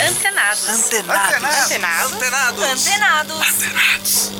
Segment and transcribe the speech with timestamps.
[0.00, 0.68] Antenados.
[0.68, 1.34] Antenados.
[1.34, 2.12] Antenados.
[2.12, 2.64] Antenados.
[2.64, 3.46] Antenados.
[3.46, 4.32] Antenados.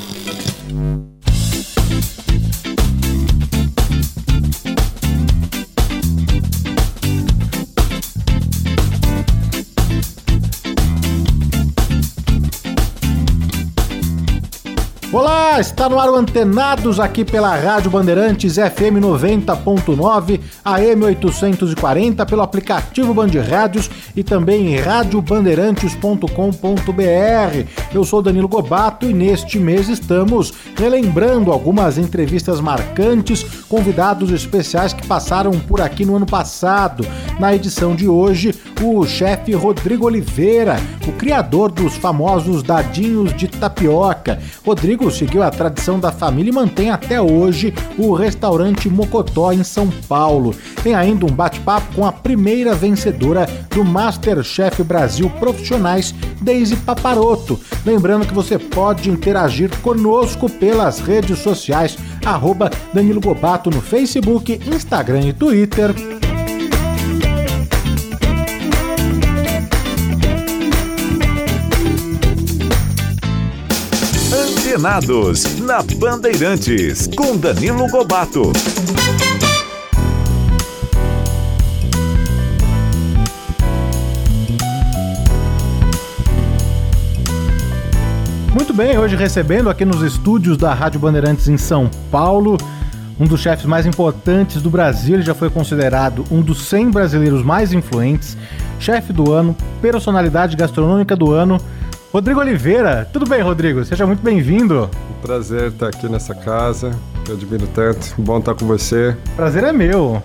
[15.13, 22.43] Olá, está no ar o Antenados aqui pela Rádio Bandeirantes FM 90.9, AM 840, pelo
[22.43, 27.67] aplicativo Band Rádios e também radiobandeirantes.com.br.
[27.93, 35.05] Eu sou Danilo Gobato e neste mês estamos relembrando algumas entrevistas marcantes, convidados especiais que
[35.09, 37.05] passaram por aqui no ano passado.
[37.41, 40.77] Na edição de hoje, o chefe Rodrigo Oliveira,
[41.09, 44.39] o criador dos famosos dadinhos de tapioca.
[44.65, 49.89] Rodrigo seguiu a tradição da família e mantém até hoje o restaurante Mocotó em São
[50.09, 50.53] Paulo.
[50.83, 57.61] Tem ainda um bate-papo com a primeira vencedora do Masterchef Brasil Profissionais, Daisy Paparoto.
[57.87, 65.29] Lembrando que você pode interagir conosco pelas redes sociais, arroba Danilo Gobato no Facebook, Instagram
[65.29, 65.95] e Twitter.
[74.81, 78.51] Antenados, na Bandeirantes, com Danilo Gobato.
[88.55, 92.57] Muito bem, hoje recebendo aqui nos estúdios da Rádio Bandeirantes em São Paulo,
[93.19, 97.43] um dos chefes mais importantes do Brasil, ele já foi considerado um dos 100 brasileiros
[97.43, 98.35] mais influentes,
[98.79, 101.61] chefe do ano, personalidade gastronômica do ano,
[102.13, 103.09] Rodrigo Oliveira.
[103.13, 103.85] Tudo bem, Rodrigo?
[103.85, 104.91] Seja muito bem-vindo.
[105.23, 106.91] Prazer estar aqui nessa casa,
[107.25, 108.15] que eu admiro tanto.
[108.19, 109.17] Bom estar com você.
[109.37, 110.21] Prazer é meu.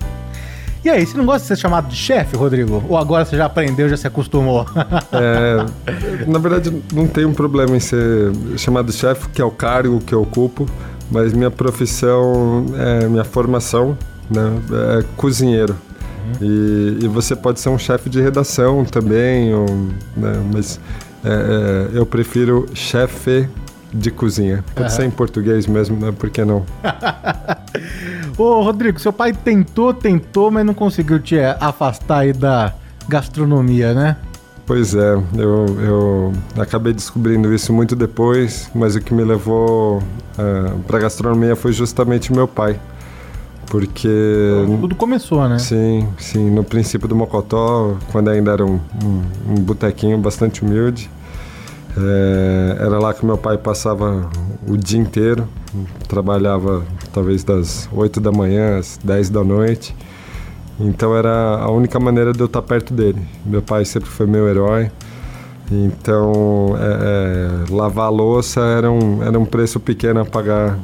[0.84, 2.84] E aí, você não gosta de ser chamado de chefe, Rodrigo?
[2.90, 4.66] Ou agora você já aprendeu, já se acostumou?
[5.14, 9.52] É, na verdade, não tem um problema em ser chamado de chefe, que é o
[9.52, 10.66] cargo que eu ocupo,
[11.12, 13.96] mas minha profissão, é, minha formação
[14.30, 14.42] né,
[15.00, 15.76] é cozinheiro.
[16.42, 19.66] E, e, você pode ser um chefe de redação também, ou,
[20.18, 20.80] né, mas
[21.26, 23.50] é, é, eu prefiro chefe
[23.92, 24.64] de cozinha.
[24.76, 26.12] Pode ser em português mesmo, né?
[26.12, 26.66] Por que não?
[28.38, 32.74] Ô, Rodrigo, seu pai tentou, tentou, mas não conseguiu te afastar aí da
[33.08, 34.18] gastronomia, né?
[34.66, 40.80] Pois é, eu, eu acabei descobrindo isso muito depois, mas o que me levou uh,
[40.88, 42.80] para gastronomia foi justamente meu pai.
[43.68, 44.08] Porque.
[44.82, 45.60] Tudo começou, né?
[45.60, 46.50] Sim, sim.
[46.50, 51.10] No princípio do Mocotó, quando ainda era um, um, um botequinho bastante humilde,
[51.98, 54.30] é, era lá que meu pai passava
[54.68, 55.48] o dia inteiro.
[56.08, 56.84] Trabalhava
[57.14, 59.96] talvez das 8 da manhã às 10 da noite.
[60.80, 63.22] Então era a única maneira de eu estar perto dele.
[63.46, 64.92] Meu pai sempre foi meu herói.
[65.72, 70.78] Então é, é, lavar louça era um, era um preço pequeno a pagar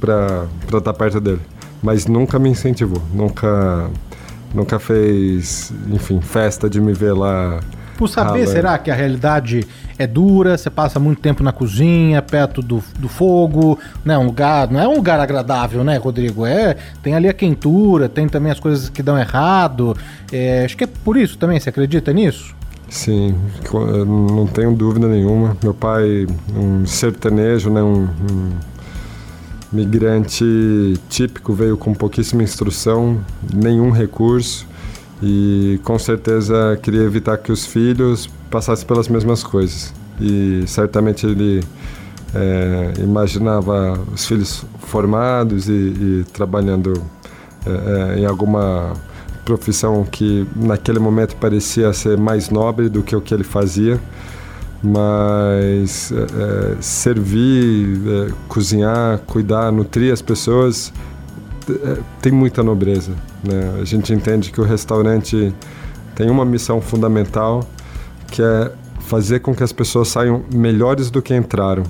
[0.00, 1.40] para estar perto dele
[1.82, 3.88] mas nunca me incentivou, nunca,
[4.54, 7.60] nunca fez, enfim, festa de me ver lá.
[7.96, 8.50] Por saber, ralando.
[8.50, 9.66] será que a realidade
[9.98, 10.56] é dura?
[10.56, 14.16] Você passa muito tempo na cozinha, perto do, do fogo, né?
[14.18, 16.44] Um lugar, não é um lugar agradável, né, Rodrigo?
[16.44, 19.96] É, tem ali a quentura, tem também as coisas que dão errado.
[20.32, 21.58] É, acho que é por isso também.
[21.58, 22.54] Você acredita nisso?
[22.88, 23.34] Sim,
[24.06, 25.56] não tenho dúvida nenhuma.
[25.62, 27.82] Meu pai, um sertanejo, né?
[27.82, 28.50] um, um
[29.72, 30.44] migrante
[31.08, 33.20] típico, veio com pouquíssima instrução,
[33.52, 34.66] nenhum recurso
[35.22, 39.92] e com certeza queria evitar que os filhos passassem pelas mesmas coisas.
[40.20, 41.62] E certamente ele
[42.34, 47.02] é, imaginava os filhos formados e, e trabalhando
[47.64, 48.92] é, é, em alguma
[49.44, 54.00] profissão que naquele momento parecia ser mais nobre do que o que ele fazia
[54.82, 60.92] mas é, servir, é, cozinhar, cuidar, nutrir as pessoas
[61.68, 63.12] é, tem muita nobreza.
[63.46, 63.78] Né?
[63.80, 65.54] A gente entende que o restaurante
[66.14, 67.66] tem uma missão fundamental
[68.30, 71.84] que é fazer com que as pessoas saiam melhores do que entraram.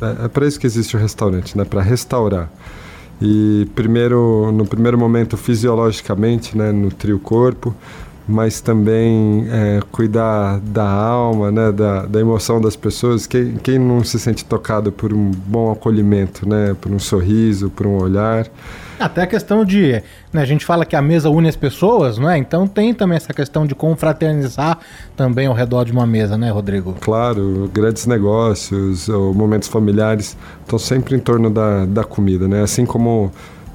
[0.00, 1.64] É, é para isso que existe o restaurante, né?
[1.64, 2.50] para restaurar.
[3.20, 6.72] E primeiro, no primeiro momento, fisiologicamente, né?
[6.72, 7.74] nutrir o corpo,
[8.26, 13.26] mas também é, cuidar da alma, né, da, da emoção das pessoas.
[13.26, 17.86] Quem, quem não se sente tocado por um bom acolhimento, né, por um sorriso, por
[17.86, 18.46] um olhar.
[18.98, 20.02] Até a questão de.
[20.32, 22.38] Né, a gente fala que a mesa une as pessoas, não é?
[22.38, 24.78] Então tem também essa questão de confraternizar
[25.16, 26.94] também ao redor de uma mesa, né, Rodrigo?
[27.00, 32.62] Claro, grandes negócios ou momentos familiares estão sempre em torno da, da comida, né?
[32.62, 33.30] Assim como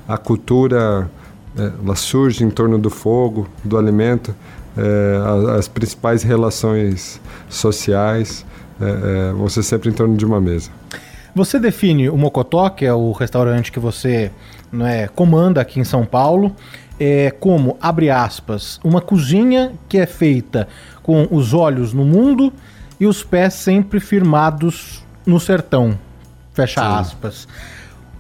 [0.08, 1.10] a cultura
[1.58, 4.36] é, ela surge em torno do fogo, do alimento.
[4.78, 7.20] é, as, as, principais relações
[7.50, 8.46] sociais
[8.80, 10.70] é, é, ser sempre em torno de uma mesa.
[11.36, 14.32] Você define o Mocotó, que é o restaurante que você
[14.82, 16.56] é, comanda aqui em São Paulo,
[17.00, 20.68] é, como, abre aspas, uma cozinha que é feita
[21.02, 22.52] com os olhos no mundo
[23.00, 25.98] e os pés sempre firmados no sertão.
[26.54, 26.88] Fecha Sim.
[26.88, 27.48] aspas.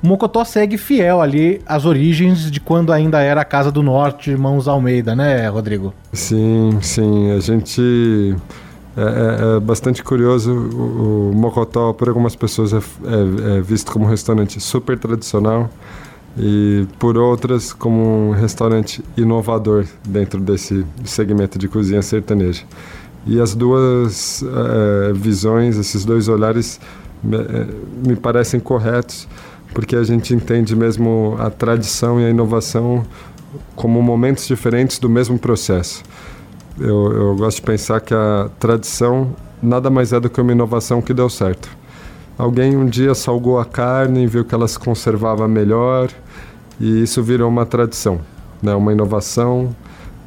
[0.02, 4.68] Mocotó segue fiel ali às origens de quando ainda era a Casa do Norte, Mãos
[4.68, 5.94] Almeida, né, Rodrigo?
[6.14, 7.32] Sim, sim.
[7.32, 8.36] A gente.
[8.96, 10.52] É, é, é bastante curioso.
[10.54, 15.70] O, o, Mocotó, por algumas pessoas, é, é, é visto como um restaurante super tradicional
[16.38, 22.64] e por outras como um restaurante inovador dentro desse segmento de cozinha sertaneja.
[23.28, 26.80] E as duas é, visões, esses dois olhares
[27.22, 27.38] me,
[28.08, 29.28] me parecem corretos
[29.74, 33.06] porque a gente entende mesmo a tradição e a inovação
[33.76, 36.04] como momentos diferentes do mesmo processo.
[36.80, 41.02] Eu, eu gosto de pensar que a tradição nada mais é do que uma inovação
[41.02, 41.70] que deu certo.
[42.38, 46.10] Alguém um dia salgou a carne, viu que ela se conservava melhor
[46.80, 48.22] e isso virou uma tradição,
[48.62, 48.74] né?
[48.74, 49.76] uma inovação.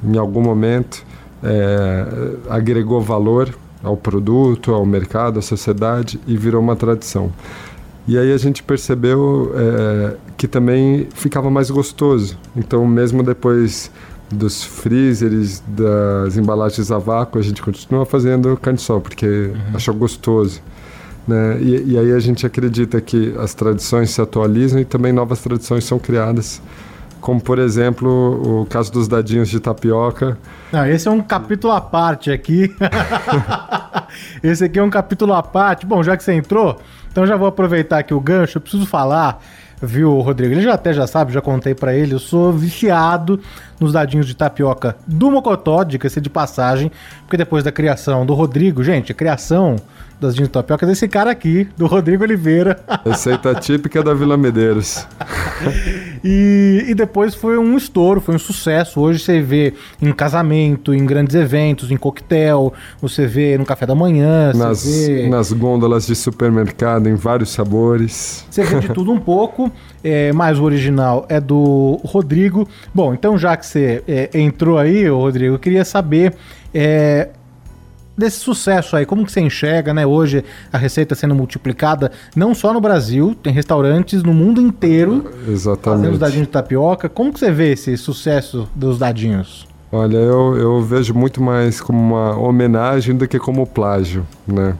[0.05, 1.05] Em algum momento
[1.43, 2.07] é,
[2.51, 7.33] agregou valor ao produto, ao mercado, à sociedade e virou uma tradição.
[8.07, 12.37] E aí a gente percebeu é, que também ficava mais gostoso.
[12.57, 13.91] Então, mesmo depois
[14.31, 19.57] dos freezers, das embalagens a vácuo, a gente continua fazendo carne sol, porque uhum.
[19.75, 20.61] achou gostoso.
[21.29, 21.59] Né?
[21.61, 25.85] E, e, aí a gente acredita que as tradições se atualizam e também novas tradições
[25.85, 26.61] são criadas.
[27.23, 30.37] Como, por exemplo, o caso dos dadinhos de tapioca.
[30.73, 32.75] Não, esse é um capítulo à parte aqui.
[34.43, 35.87] esse aqui é um capítulo à parte.
[35.87, 36.81] Bom, já que você entrou,
[37.13, 39.41] então já vou aproveitar aqui o gancho, eu preciso falar,
[39.83, 40.55] viu, Rodrigo?
[40.55, 43.41] Ele já até já sabe, já contei para ele, eu sou viciado
[43.81, 46.91] nos dadinhos de tapioca do Mocotó, dica-se de passagem,
[47.23, 49.77] porque depois da criação do Rodrigo, gente, a criação
[50.23, 52.79] das jeans tapioca desse cara aqui, do Rodrigo Oliveira.
[53.05, 55.05] Receita típica da Vila Medeiros.
[56.23, 59.01] e, e depois foi um estouro, foi um sucesso.
[59.01, 63.97] Hoje você vê em casamento, em grandes eventos, em coquetel, você vê no café da
[63.97, 65.29] manhã, nas, vê...
[65.29, 68.47] nas gôndolas de supermercado, em vários sabores.
[68.49, 69.72] Você vê de tudo um pouco,
[70.03, 72.69] é, mas o original é do Rodrigo.
[72.95, 76.35] Bom, então já que você é, entrou aí, Rodrigo, eu queria saber.
[76.75, 77.29] É,
[78.17, 82.73] desse sucesso aí, como que você enxerga, né, hoje a receita sendo multiplicada não só
[82.73, 85.99] no Brasil, tem restaurantes no mundo inteiro Exatamente.
[85.99, 87.09] fazendo os dadinhos de tapioca.
[87.09, 89.67] Como que você vê esse sucesso dos dadinhos?
[89.91, 94.75] Olha, eu, eu vejo muito mais como uma homenagem do que como plágio, né?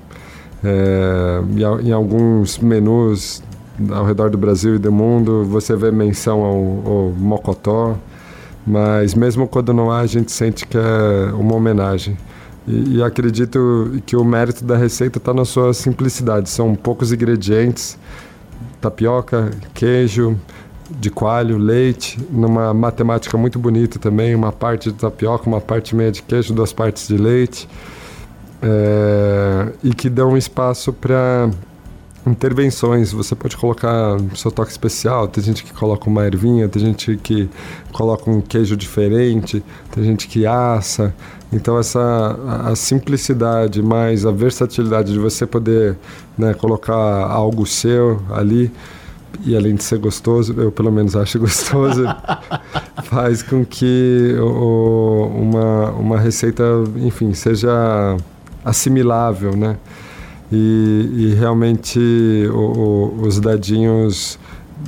[0.65, 3.43] É, em, em alguns menus
[3.91, 6.55] ao redor do Brasil e do mundo você vê menção ao,
[6.93, 7.97] ao mocotó,
[8.67, 12.17] mas mesmo quando não há, a gente sente que é uma homenagem.
[12.67, 16.49] E, e acredito que o mérito da receita está na sua simplicidade.
[16.49, 17.99] São poucos ingredientes:
[18.81, 20.39] tapioca, queijo,
[20.91, 26.13] de coalho, leite, numa matemática muito bonita também, uma parte de tapioca, uma parte meia
[26.13, 27.69] de queijo, duas partes de leite,
[28.61, 31.51] é, e que dão espaço para
[32.27, 33.13] intervenções.
[33.13, 35.29] Você pode colocar seu toque especial.
[35.29, 37.49] Tem gente que coloca uma ervinha, tem gente que
[37.93, 41.15] coloca um queijo diferente, tem gente que assa.
[41.53, 45.99] Então essa a simplicidade mais a versatilidade de você poder
[46.39, 48.73] né, colocar algo seu ali
[49.45, 52.05] e além de ser gostoso, eu pelo menos acho gostoso,
[53.05, 56.63] faz com que o, uma, uma receita,
[56.97, 58.17] enfim, seja
[58.65, 59.77] assimilável, né?
[60.53, 61.99] E, e realmente
[62.53, 64.39] o, o, os dadinhos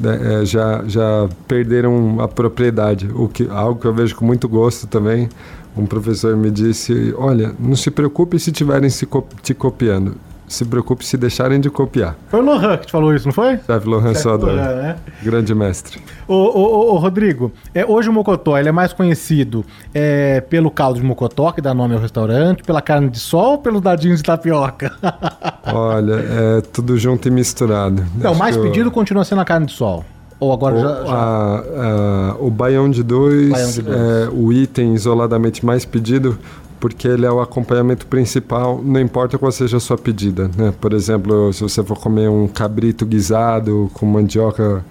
[0.00, 4.48] né, é, já, já perderam a propriedade, o que, algo que eu vejo com muito
[4.48, 5.28] gosto também.
[5.76, 9.08] Um professor me disse: Olha, não se preocupe se estiverem se
[9.42, 10.14] te copiando
[10.46, 12.16] se preocupe se deixarem de copiar.
[12.28, 13.58] Foi o Lohan que te falou isso, não foi?
[13.58, 14.96] Chefe Lohan Sodor, né?
[15.22, 16.00] grande mestre.
[16.28, 21.00] Ô, ô, ô, Rodrigo, é, hoje o Mocotó ele é mais conhecido é, pelo caldo
[21.00, 24.24] de Mocotó, que dá nome ao restaurante, pela carne de sol ou pelos dadinhos de
[24.24, 24.92] tapioca?
[25.72, 28.04] Olha, é tudo junto e misturado.
[28.16, 28.92] Não, o mais pedido eu...
[28.92, 30.04] continua sendo a carne de sol.
[30.40, 31.14] Ou agora o, já, já...
[31.14, 33.98] A, a, o baião de dois, baião de dois.
[33.98, 36.38] É, o item isoladamente mais pedido
[36.80, 40.50] porque ele é o acompanhamento principal, não importa qual seja a sua pedida.
[40.56, 40.72] Né?
[40.80, 44.84] Por exemplo, se você for comer um cabrito guisado com mandioca,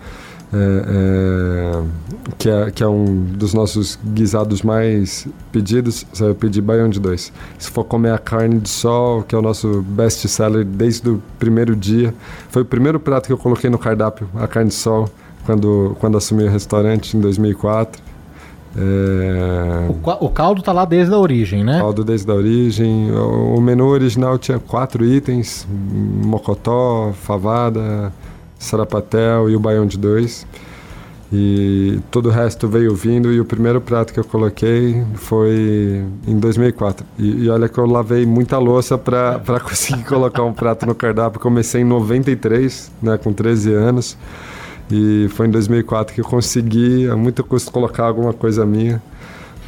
[0.54, 1.84] é, é,
[2.38, 7.00] que, é, que é um dos nossos guisados mais pedidos, você vai pedir baião de
[7.00, 7.34] dois.
[7.58, 11.22] Se for comer a carne de sol, que é o nosso best seller desde o
[11.40, 12.14] primeiro dia,
[12.50, 15.10] foi o primeiro prato que eu coloquei no cardápio, a carne de sol,
[15.44, 18.13] quando, quando assumi o restaurante em 2004
[18.76, 19.88] É...
[19.90, 21.80] O, o, caldo tá lá desde a origem, né?
[21.80, 23.12] Caldo desde a origem.
[23.12, 28.12] O, o menu original tinha quatro itens: mocotó, favada,
[28.58, 30.46] sarapatel e o baião de dois.
[31.36, 36.38] E todo o resto veio vindo e o primeiro prato que eu coloquei foi em
[36.38, 37.04] 2004.
[37.18, 41.40] E, e olha que eu lavei muita louça para conseguir colocar um prato no cardápio.
[41.40, 44.16] Comecei em 93, né, com 13 anos.
[44.92, 49.02] E foi em 2004 que eu consegui, a muito custo, colocar alguma coisa minha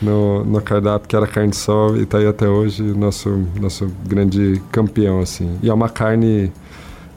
[0.02, 3.30] no, no cardápio, que era carne de sol, e está aí até hoje nosso,
[3.60, 5.58] nosso grande campeão, assim.
[5.64, 6.52] E é uma carne,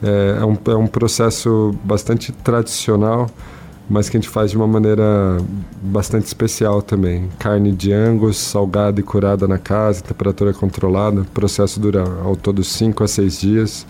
[0.01, 3.29] é, é, um, é um processo bastante tradicional,
[3.89, 5.37] mas que a gente faz de uma maneira
[5.81, 7.27] bastante especial também.
[7.39, 11.25] Carne de angus, salgada e curada na casa, temperatura controlada.
[11.33, 13.87] Processo dura ao todo 5 a 6 dias.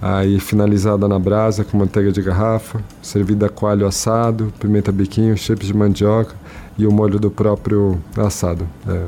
[0.00, 5.66] Aí finalizada na brasa com manteiga de garrafa, servida com alho assado, pimenta biquinho, chips
[5.66, 6.34] de mandioca
[6.78, 8.66] e o molho do próprio assado.
[8.88, 9.02] É,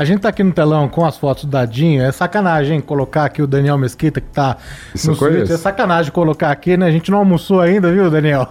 [0.00, 2.02] a gente tá aqui no telão com as fotos do Dadinho.
[2.02, 2.80] É sacanagem, hein?
[2.80, 4.56] Colocar aqui o Daniel Mesquita, que tá
[4.94, 5.52] Isso no suíte.
[5.52, 6.86] É sacanagem colocar aqui, né?
[6.86, 8.48] A gente não almoçou ainda, viu, Daniel?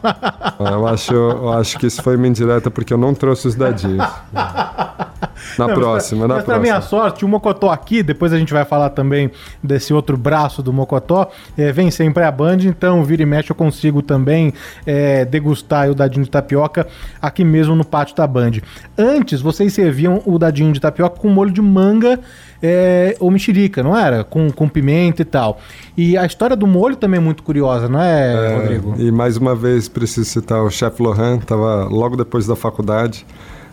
[0.59, 4.05] Eu, acho, eu acho que isso foi uma indireta porque eu não trouxe os dadinhos.
[5.57, 6.43] Na não, próxima, mas, na mas próxima.
[6.43, 9.31] Pra minha sorte, o Mocotó aqui, depois a gente vai falar também
[9.63, 13.55] desse outro braço do Mocotó, é, vem sempre a Band, então vira e mexe eu
[13.55, 14.53] consigo também
[14.85, 16.87] é, degustar o dadinho de tapioca
[17.21, 18.51] aqui mesmo no pátio da Band.
[18.97, 22.19] Antes, vocês serviam o dadinho de tapioca com molho de manga
[22.61, 24.23] é, ou mexerica, não era?
[24.23, 25.59] Com, com pimenta e tal.
[25.97, 28.95] E a história do molho também é muito curiosa, não é, é Rodrigo?
[28.97, 33.25] E mais uma vez preciso citar o chefe Lohan, estava logo depois da faculdade,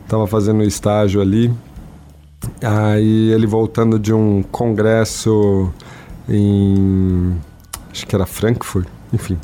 [0.06, 1.52] estava fazendo estágio ali.
[2.62, 5.70] Aí ele voltando de um congresso
[6.28, 7.34] em.
[7.90, 9.36] acho que era Frankfurt, enfim,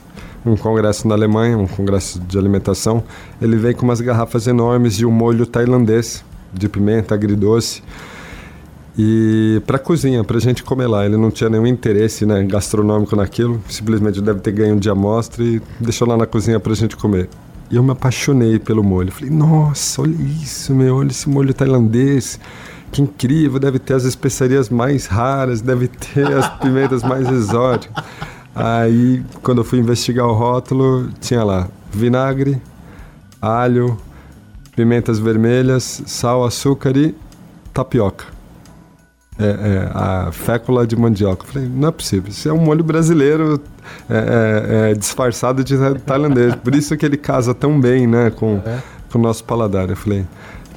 [0.47, 3.03] um congresso na Alemanha, um congresso de alimentação.
[3.41, 7.83] Ele veio com umas garrafas enormes de um molho tailandês, de pimenta agridoce.
[8.97, 13.17] E para cozinha, para a gente comer lá, ele não tinha nenhum interesse né, gastronômico
[13.17, 16.95] naquilo, simplesmente deve ter ganho de amostra e deixou lá na cozinha para a gente
[16.95, 17.29] comer.
[17.73, 19.11] E eu me apaixonei pelo molho.
[19.11, 22.39] Falei, nossa, olha isso, meu, olha esse molho tailandês,
[22.93, 28.05] que incrível, deve ter as especiarias mais raras, deve ter as pimentas mais exóticas.
[28.55, 32.61] Aí, quando eu fui investigar o rótulo, tinha lá vinagre,
[33.41, 33.97] alho,
[34.77, 37.15] pimentas vermelhas, sal, açúcar e
[37.73, 38.27] tapioca.
[39.43, 41.47] É, é, a fécula de mandioca.
[41.47, 43.61] falei, não é possível, isso é um molho brasileiro
[44.09, 46.55] é, é, é disfarçado de tailandês.
[46.57, 48.79] Por isso que ele casa tão bem né, com, é.
[49.11, 49.91] com o nosso paladar.
[49.91, 50.25] Eu falei,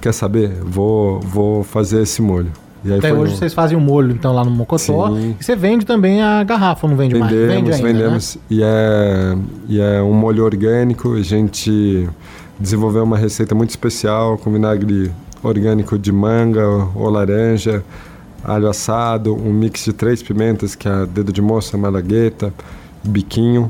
[0.01, 0.51] quer saber?
[0.63, 2.51] Vou, vou fazer esse molho.
[2.97, 5.09] Até hoje vocês fazem o um molho então lá no Mocotó.
[5.09, 5.35] Sim.
[5.39, 7.47] E você vende também a garrafa, não vende vendemos, mais?
[7.47, 8.35] Vende ainda, vendemos.
[8.35, 8.41] Né?
[8.49, 11.13] E, é, e é um molho orgânico.
[11.15, 12.07] A gente
[12.59, 17.83] desenvolveu uma receita muito especial com vinagre orgânico de manga ou laranja,
[18.45, 22.53] alho assado, um mix de três pimentas, que é dedo de moça, malagueta,
[23.03, 23.69] biquinho.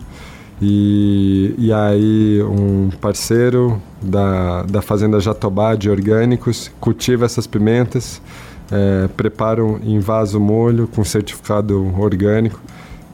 [0.62, 8.22] E, e aí um parceiro da, da fazenda Jatobá de orgânicos cultiva essas pimentas,
[8.72, 12.62] é, preparam em vaso molho com certificado orgânico.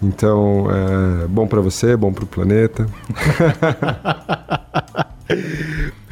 [0.01, 0.67] Então
[1.23, 2.87] é bom para você, bom para o planeta.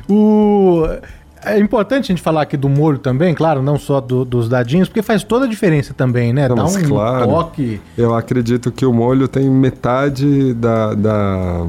[0.07, 0.83] o
[1.43, 4.87] é importante a gente falar aqui do molho também, claro, não só do, dos dadinhos,
[4.87, 6.47] porque faz toda a diferença também, né?
[6.47, 7.81] Não, Dá um claro, toque.
[7.97, 11.65] Eu acredito que o molho tem metade da, da,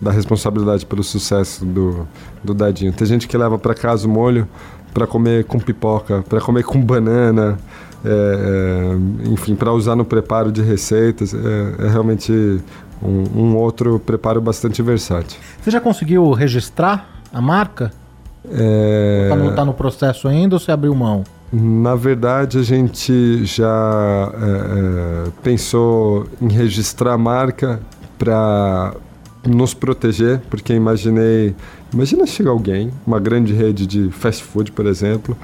[0.00, 2.06] da responsabilidade pelo sucesso do,
[2.42, 2.92] do dadinho.
[2.92, 4.48] Tem gente que leva para casa o molho
[4.92, 7.58] para comer com pipoca, para comer com banana,
[8.04, 11.32] é, é, enfim, para usar no preparo de receitas.
[11.32, 12.60] É, é realmente
[13.02, 15.38] um, um outro preparo bastante versátil.
[15.60, 17.92] Você já conseguiu registrar a marca?
[18.50, 19.28] É...
[19.28, 21.24] Tá, no, tá no processo ainda ou você abriu mão?
[21.52, 27.78] Na verdade, a gente já é, é, pensou em registrar a marca
[28.18, 28.94] para
[29.46, 31.54] nos proteger, porque imaginei,
[31.92, 35.36] imagina chega alguém, uma grande rede de fast food, por exemplo,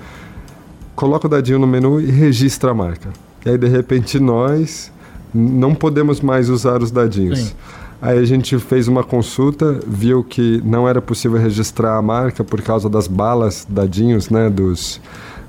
[0.96, 3.10] coloca o dadinho no menu e registra a marca.
[3.44, 4.90] E aí de repente nós
[5.34, 7.38] não podemos mais usar os dadinhos.
[7.38, 7.54] Sim.
[8.00, 12.62] Aí a gente fez uma consulta, viu que não era possível registrar a marca por
[12.62, 14.48] causa das balas dadinhos, né?
[14.48, 15.00] Dos,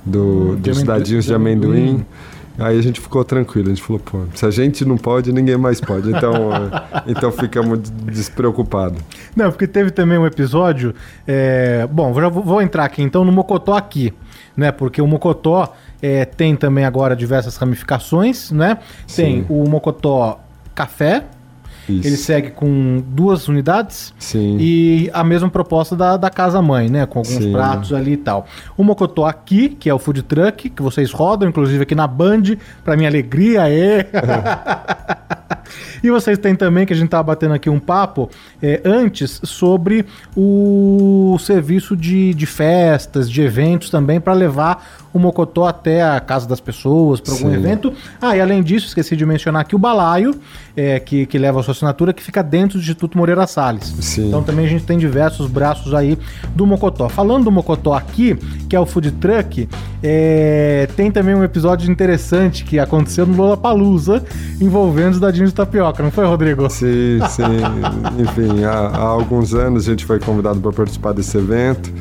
[0.03, 1.71] do, hum, dos dadinhos de amendoim.
[1.71, 2.05] De amendoim.
[2.59, 5.57] Aí a gente ficou tranquilo, a gente falou, pô, se a gente não pode, ninguém
[5.57, 6.09] mais pode.
[6.19, 6.49] Então,
[7.07, 8.99] então ficamos despreocupados.
[9.35, 10.93] Não, porque teve também um episódio.
[11.25, 11.87] É...
[11.89, 14.13] Bom, já vou, entrar aqui então no Mocotó aqui,
[14.57, 14.71] né?
[14.71, 18.79] Porque o Mocotó é, tem também agora diversas ramificações, né?
[19.07, 19.23] Sim.
[19.23, 20.39] Tem o Mocotó
[20.75, 21.23] café,
[21.91, 22.07] Isso.
[22.07, 24.57] Ele segue com duas unidades Sim.
[24.59, 27.05] e a mesma proposta da, da casa mãe, né?
[27.05, 27.51] Com alguns Sim.
[27.51, 28.45] pratos ali e tal.
[28.77, 32.43] O Mocotó aqui, que é o food truck, que vocês rodam, inclusive aqui na Band,
[32.83, 34.07] para minha alegria, é.
[36.03, 38.29] E vocês têm também, que a gente tava batendo aqui um papo
[38.61, 44.83] é, antes, sobre o serviço de, de festas, de eventos também, para levar
[45.13, 47.55] o Mocotó até a casa das pessoas, para algum Sim.
[47.55, 47.93] evento.
[48.21, 50.35] Ah, e além disso, esqueci de mencionar aqui o balaio,
[50.75, 53.93] é, que, que leva a sua assinatura, que fica dentro do Instituto Moreira Salles.
[53.99, 54.27] Sim.
[54.27, 56.17] Então também a gente tem diversos braços aí
[56.55, 57.09] do Mocotó.
[57.09, 58.35] Falando do Mocotó aqui,
[58.69, 59.67] que é o Food Truck,
[60.01, 64.23] é, tem também um episódio interessante que aconteceu no Lollapalooza,
[64.61, 66.69] envolvendo os dadinhos tapioca, não foi, Rodrigo?
[66.69, 67.43] Sim, sim.
[68.17, 71.91] Enfim, há, há alguns anos a gente foi convidado para participar desse evento.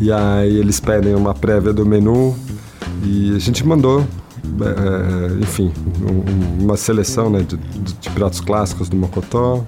[0.00, 2.36] E aí eles pedem uma prévia do menu
[3.02, 5.72] e a gente mandou, é, enfim,
[6.02, 9.64] um, uma seleção né, de, de, pratos clássicos do Mocotó.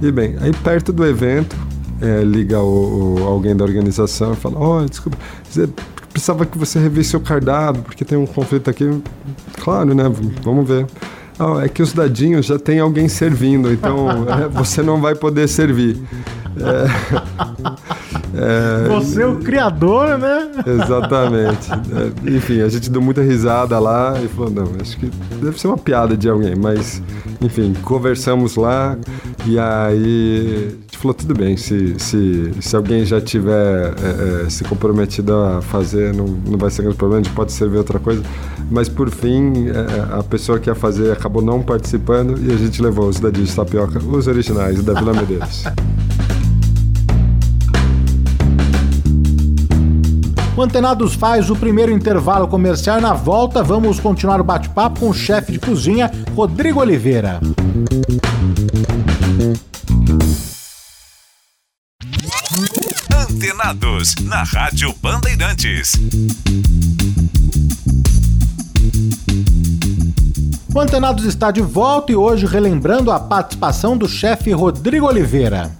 [0.00, 1.56] E bem, aí perto do evento,
[2.00, 5.18] é, liga o, o, alguém da organização e fala, oh, desculpa,
[6.10, 9.02] precisava que você revisse o cardápio, porque tem um conflito aqui.
[9.62, 10.04] Claro, né?
[10.42, 10.86] Vamos ver.
[11.62, 15.96] É que os dadinhos já tem alguém servindo, então é, você não vai poder servir.
[16.58, 16.84] É,
[18.84, 20.50] é, você é o criador, né?
[20.66, 21.70] Exatamente.
[21.72, 25.06] É, enfim, a gente deu muita risada lá e falou, não, acho que
[25.40, 27.02] deve ser uma piada de alguém, mas
[27.40, 28.98] enfim, conversamos lá
[29.46, 34.50] e aí a gente falou, tudo bem, se, se, se alguém já tiver é, é,
[34.50, 37.98] se comprometido a fazer, não, não vai ser grande problema, a gente pode servir outra
[37.98, 38.22] coisa.
[38.70, 42.80] Mas por fim, é, a pessoa que ia fazer acabou não participando e a gente
[42.80, 45.64] levou os dadinhos de tapioca, os originais da Vila Medeiros.
[50.56, 53.00] O Antenados faz o primeiro intervalo comercial.
[53.00, 57.40] Na volta, vamos continuar o bate-papo com o chefe de cozinha, Rodrigo Oliveira.
[63.10, 65.92] Antenados, na Rádio Bandeirantes.
[70.72, 75.72] O Antenados está de volta e hoje relembrando a participação do chefe Rodrigo Oliveira.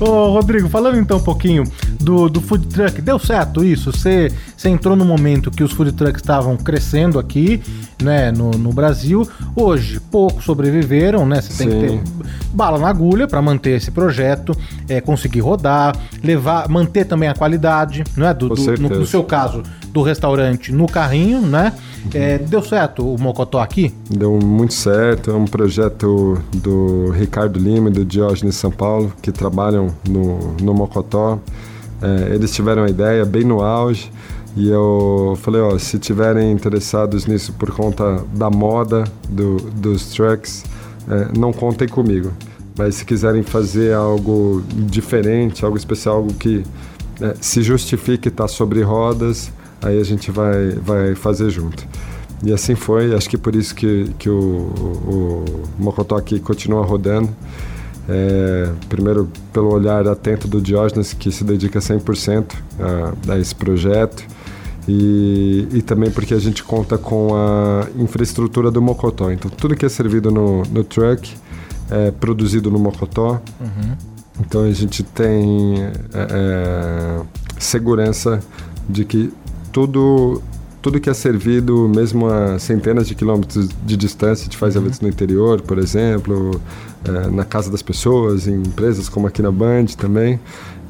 [0.00, 1.64] Ô, Rodrigo, falando então um pouquinho
[2.00, 3.92] do, do food truck, deu certo isso?
[3.92, 4.32] Você,
[4.64, 7.62] entrou no momento que os food trucks estavam crescendo aqui,
[8.04, 9.26] né, no, no Brasil.
[9.56, 11.40] Hoje, poucos sobreviveram, né?
[11.40, 11.80] Você tem Sim.
[11.80, 12.02] que ter
[12.52, 14.56] bala na agulha para manter esse projeto,
[14.88, 18.34] é, conseguir rodar, levar, manter também a qualidade, não é?
[18.34, 21.72] Do, do no, no seu caso, do restaurante no carrinho, né?
[22.12, 23.94] É, deu certo o Mocotó aqui?
[24.10, 25.30] Deu muito certo.
[25.30, 30.74] É um projeto do Ricardo Lima e do Diógenes São Paulo, que trabalham no, no
[30.74, 31.38] Mocotó.
[32.02, 34.10] É, eles tiveram a ideia bem no auge.
[34.56, 40.64] E eu falei, ó, se tiverem interessados nisso por conta da moda do, dos trucks,
[41.08, 42.32] é, não contem comigo.
[42.78, 46.62] Mas se quiserem fazer algo diferente, algo especial, algo que
[47.20, 51.84] é, se justifique estar sobre rodas, aí a gente vai, vai fazer junto.
[52.44, 55.44] E assim foi, acho que por isso que, que o, o,
[55.78, 57.28] o Mocotó aqui continua rodando.
[58.08, 62.44] É, primeiro, pelo olhar atento do Diógenes, que se dedica 100%
[63.28, 64.24] a, a esse projeto,
[64.86, 69.30] e, e, também porque a gente conta com a infraestrutura do Mocotó.
[69.30, 71.32] Então, tudo que é servido no, no truck
[71.90, 73.40] é produzido no Mocotó.
[73.60, 73.96] Uhum.
[74.40, 77.20] Então, a gente tem é, é
[77.58, 78.40] segurança
[78.88, 79.32] de que
[79.72, 80.42] tudo
[80.82, 84.82] tudo que é servido, mesmo a centenas de quilômetros de distância, a gente faz uhum.
[84.82, 86.60] eventos no interior, por exemplo,
[87.02, 90.38] é, na casa das pessoas, em empresas como aqui na Band também,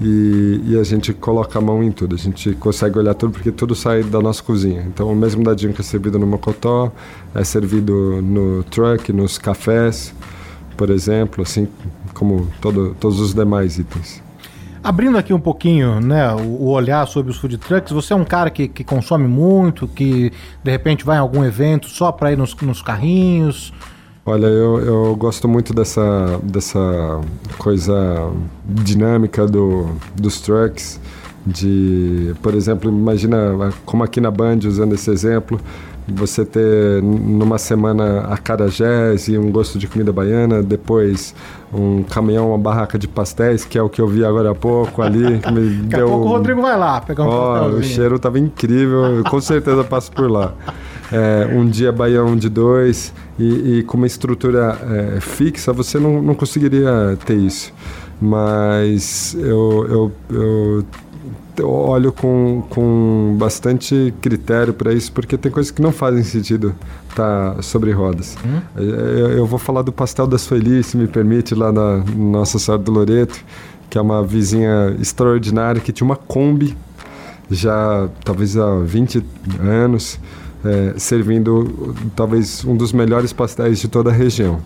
[0.00, 2.14] e, e, a gente coloca a mão em tudo.
[2.14, 4.84] A gente consegue olhar tudo porque tudo sai da nossa cozinha.
[4.86, 6.92] Então, o mesmo dadinho que é servido no Mocotó,
[7.34, 10.14] é servido no truck, nos cafés,
[10.76, 11.68] por exemplo, assim
[12.12, 14.22] como todo, todos os demais itens.
[14.82, 18.50] Abrindo aqui um pouquinho, né, o, olhar sobre os food trucks, você é um cara
[18.50, 20.30] que, que consome muito, que
[20.62, 23.72] de repente vai em algum evento só para ir nos, nos carrinhos?
[24.26, 27.20] Olha, eu, eu gosto muito dessa, dessa
[27.58, 28.30] coisa
[28.64, 30.98] dinâmica do, dos trucks.
[31.46, 35.60] De, por exemplo, imagina como aqui na Band, usando esse exemplo,
[36.08, 41.34] você ter numa semana acarajés e um gosto de comida baiana, depois
[41.70, 45.02] um caminhão, uma barraca de pastéis, que é o que eu vi agora há pouco
[45.02, 45.38] ali.
[45.44, 46.06] Que me Daqui deu...
[46.06, 49.84] a pouco o Rodrigo vai lá pegar um oh, O cheiro estava incrível, com certeza
[49.84, 50.54] passo por lá.
[51.12, 54.78] É, um dia baião de dois e, e com uma estrutura
[55.16, 57.72] é, fixa, você não, não conseguiria ter isso.
[58.20, 60.84] Mas eu, eu,
[61.58, 66.74] eu olho com, com bastante critério para isso, porque tem coisas que não fazem sentido
[67.10, 68.36] estar tá sobre rodas.
[68.44, 68.60] Hum?
[68.76, 72.82] Eu, eu, vou falar do pastel da Sueli, se me permite, lá na Nossa Senhora
[72.82, 73.44] do Loreto,
[73.90, 76.76] que é uma vizinha extraordinária que tinha uma Kombi
[77.50, 79.24] já talvez há 20
[79.60, 80.18] anos,
[80.64, 84.60] é, servindo talvez um dos melhores pastéis de toda a região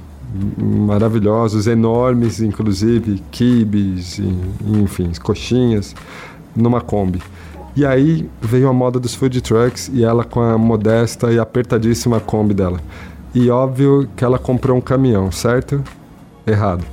[0.58, 5.94] maravilhosos, enormes, inclusive, quibes, enfim, coxinhas,
[6.54, 7.22] numa Kombi.
[7.74, 12.20] E aí veio a moda dos food trucks e ela com a modesta e apertadíssima
[12.20, 12.80] Kombi dela.
[13.34, 15.82] E óbvio que ela comprou um caminhão, certo?
[16.46, 16.84] Errado.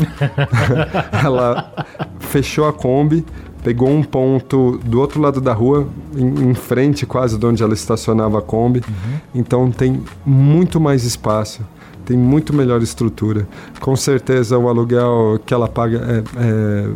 [1.23, 1.73] ela
[2.19, 3.25] fechou a Kombi,
[3.65, 7.73] pegou um ponto do outro lado da rua, em, em frente quase de onde ela
[7.73, 8.83] estacionava a Kombi.
[8.87, 9.19] Uhum.
[9.33, 11.63] Então tem muito mais espaço
[12.05, 13.47] tem muito melhor estrutura.
[13.81, 16.89] Com certeza o aluguel que ela paga é, é,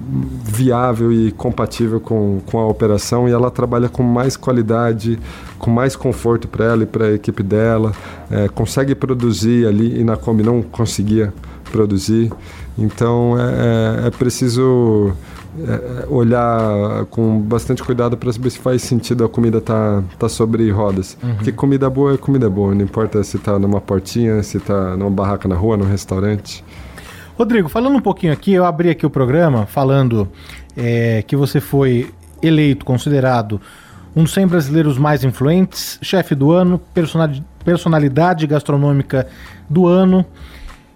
[0.43, 5.19] viável e compatível com, com a operação e ela trabalha com mais qualidade,
[5.57, 7.91] com mais conforto para ela e para a equipe dela.
[8.29, 11.33] É, consegue produzir ali e na Kombi não conseguia
[11.71, 12.31] produzir.
[12.77, 15.11] Então é, é, é preciso
[16.09, 21.17] olhar com bastante cuidado para saber se faz sentido a comida tá, tá sobre rodas.
[21.21, 21.35] Uhum.
[21.35, 25.09] Porque comida boa é comida boa, não importa se tá numa portinha, se tá numa
[25.09, 26.63] barraca na rua, num restaurante.
[27.37, 30.27] Rodrigo, falando um pouquinho aqui, eu abri aqui o programa falando
[30.75, 33.61] é, que você foi eleito, considerado
[34.15, 36.81] um dos 100 brasileiros mais influentes, chefe do ano,
[37.63, 39.27] personalidade gastronômica
[39.69, 40.25] do ano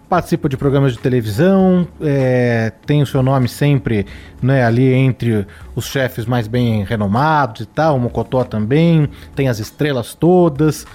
[0.10, 4.06] participa de programas de televisão, é, tem o seu nome sempre
[4.42, 9.60] né, ali entre os chefes mais bem renomados e tal, o Mocotó também, tem as
[9.60, 10.86] estrelas todas.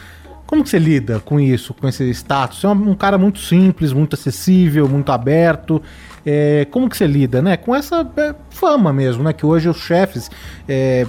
[0.47, 2.61] Como que você lida com isso, com esse status?
[2.61, 5.83] Você é um, cara muito simples, muito acessível, muito aberto.
[6.25, 7.59] É, como que você lida, né?
[7.59, 9.35] Com essa é, fama mesmo, né?
[9.35, 10.31] Que hoje os chefes
[10.67, 11.07] é,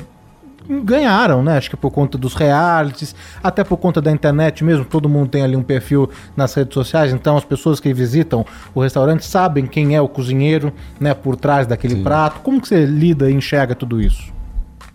[0.69, 1.57] ganharam, né?
[1.57, 5.41] Acho que por conta dos realities, até por conta da internet mesmo, todo mundo tem
[5.41, 9.95] ali um perfil nas redes sociais, então as pessoas que visitam o restaurante sabem quem
[9.95, 12.03] é o cozinheiro, né, por trás daquele Sim.
[12.03, 12.41] prato.
[12.41, 14.39] Como que você lida e enxerga tudo isso?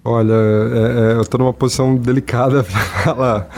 [0.06, 3.48] Olha, é, é, eu estou numa posição delicada para falar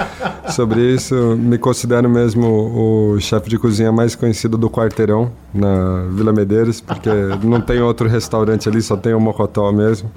[0.50, 1.36] sobre isso.
[1.36, 7.10] Me considero mesmo o chefe de cozinha mais conhecido do quarteirão, na Vila Medeiros, porque
[7.42, 10.08] não tem outro restaurante ali, só tem o Mocotó mesmo.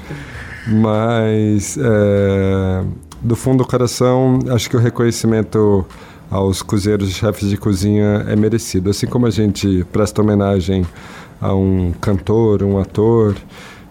[0.68, 2.84] Mas, é,
[3.22, 5.86] do fundo do coração, acho que o reconhecimento
[6.30, 8.90] aos cozinheiros e chefes de cozinha é merecido.
[8.90, 10.86] Assim como a gente presta homenagem
[11.42, 13.36] a um cantor, um ator,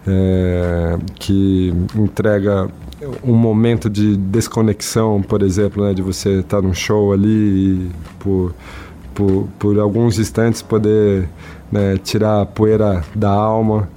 [0.07, 2.69] é, que entrega
[3.23, 8.55] um momento de desconexão, por exemplo, né, de você estar num show ali e por,
[9.15, 11.29] por, por alguns instantes poder
[11.71, 13.89] né, tirar a poeira da alma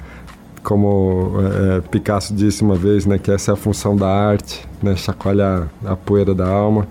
[0.64, 4.96] como é, Picasso disse uma vez, né, que essa é a função da arte, né,
[4.96, 6.88] chacoalhar a poeira da alma.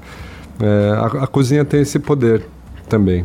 [0.60, 2.46] É, a, a, cozinha tem esse poder
[2.88, 3.24] também.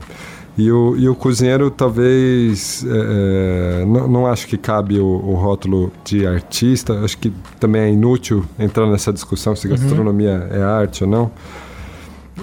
[0.58, 5.34] E o, e o cozinheiro talvez, é, é não, não, acho que cabe o, o,
[5.34, 9.76] rótulo de artista, acho que também é inútil entrar nessa discussão se uhum.
[9.76, 10.58] gastronomia uhum.
[10.58, 11.32] é arte ou não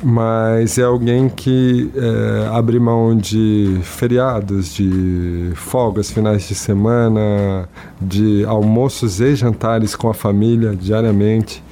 [0.01, 7.69] mas é alguém que é, abre mão de feriados, de folgas, finais de semana,
[8.01, 11.63] de almoços e jantares com a família diariamente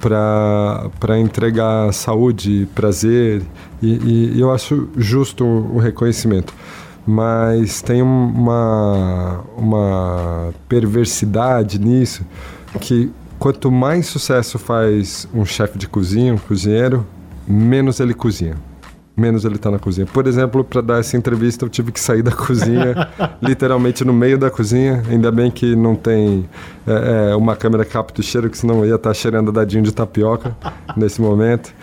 [0.00, 3.42] para entregar saúde, prazer
[3.80, 6.52] e, e, eu acho justo o reconhecimento.
[7.06, 12.24] Mas tem uma, uma perversidade nisso
[12.80, 17.06] que quanto mais sucesso faz um chefe de cozinha, um cozinheiro,
[17.46, 18.56] menos ele cozinha.
[19.14, 20.06] Menos ele está na cozinha.
[20.06, 23.08] Por exemplo, para dar essa entrevista, eu tive que sair da cozinha,
[23.42, 25.02] literalmente no meio da cozinha.
[25.10, 26.48] Ainda bem que não tem
[26.86, 29.52] é, é, uma câmera que capta o cheiro, que senão eu ia estar tá cheirando
[29.52, 30.56] dadinho de tapioca
[30.96, 31.74] nesse momento.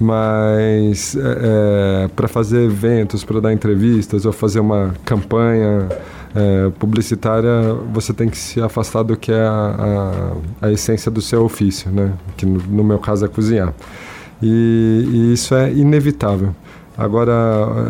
[0.00, 5.88] Mas é, é para fazer eventos, para dar entrevistas ou fazer uma campanha
[6.34, 11.20] é, publicitária, você tem que se afastar do que é a, a, a essência do
[11.20, 12.12] seu ofício, né?
[12.36, 13.74] Que no, no meu caso é cozinhar.
[14.42, 16.54] E, e isso é inevitável.
[16.96, 17.32] Agora,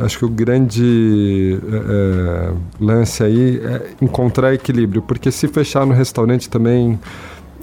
[0.05, 6.51] acho que o grande é, lance aí é encontrar equilíbrio, porque se fechar no restaurante
[6.51, 6.99] também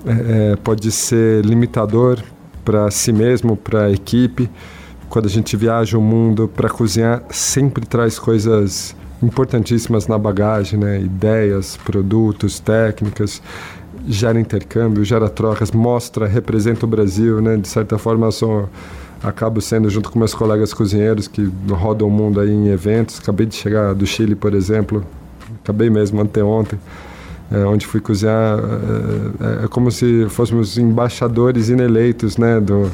[0.06, 2.20] é, pode ser limitador
[2.64, 4.50] para si mesmo, para a equipe.
[5.08, 11.02] Quando a gente viaja o mundo para cozinhar, sempre traz coisas importantíssimas na bagagem, né?
[11.02, 13.42] ideias, produtos, técnicas
[14.08, 17.58] gera intercâmbio, gera trocas, mostra, representa o Brasil, né?
[17.58, 18.70] De certa forma, eu sou,
[19.24, 23.20] acabo sendo junto com meus colegas cozinheiros que rodam o mundo aí em eventos.
[23.20, 25.04] Acabei de chegar do Chile, por exemplo,
[25.64, 26.80] acabei mesmo anteontem.
[27.52, 32.92] é, onde fui cozinhar, é, é, como se fôssemos embaixadores ineleitos né, do,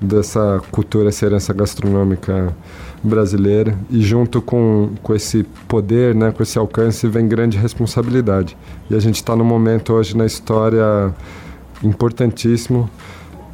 [0.00, 2.54] dessa cultura, essa herança gastronômica
[3.02, 3.78] brasileira.
[3.90, 8.56] E junto com, com esse poder, né, com esse alcance, vem grande responsabilidade.
[8.88, 11.14] E a gente está num momento hoje na história
[11.82, 12.88] importantíssimo,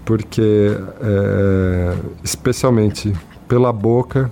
[0.05, 3.13] porque é, especialmente
[3.49, 4.31] pela boca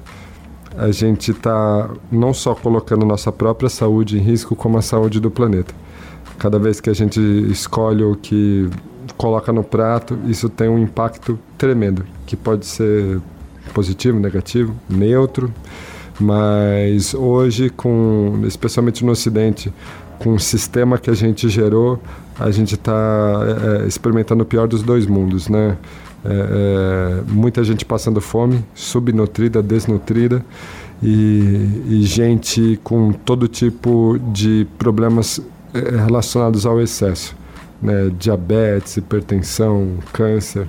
[0.77, 5.31] a gente está não só colocando nossa própria saúde em risco, como a saúde do
[5.31, 5.73] planeta.
[6.39, 8.69] Cada vez que a gente escolhe o que
[9.17, 13.21] coloca no prato, isso tem um impacto tremendo, que pode ser
[13.73, 15.53] positivo, negativo, neutro,
[16.21, 19.73] mas hoje, com, especialmente no Ocidente,
[20.19, 22.01] com o sistema que a gente gerou,
[22.39, 23.41] a gente está
[23.83, 25.77] é, é, experimentando o pior dos dois mundos, né?
[26.25, 30.43] É, é, muita gente passando fome, subnutrida, desnutrida
[31.03, 35.39] e, e gente com todo tipo de problemas
[35.75, 37.37] é, relacionados ao excesso,
[37.85, 38.11] né?
[38.19, 40.67] diabetes, hipertensão, câncer.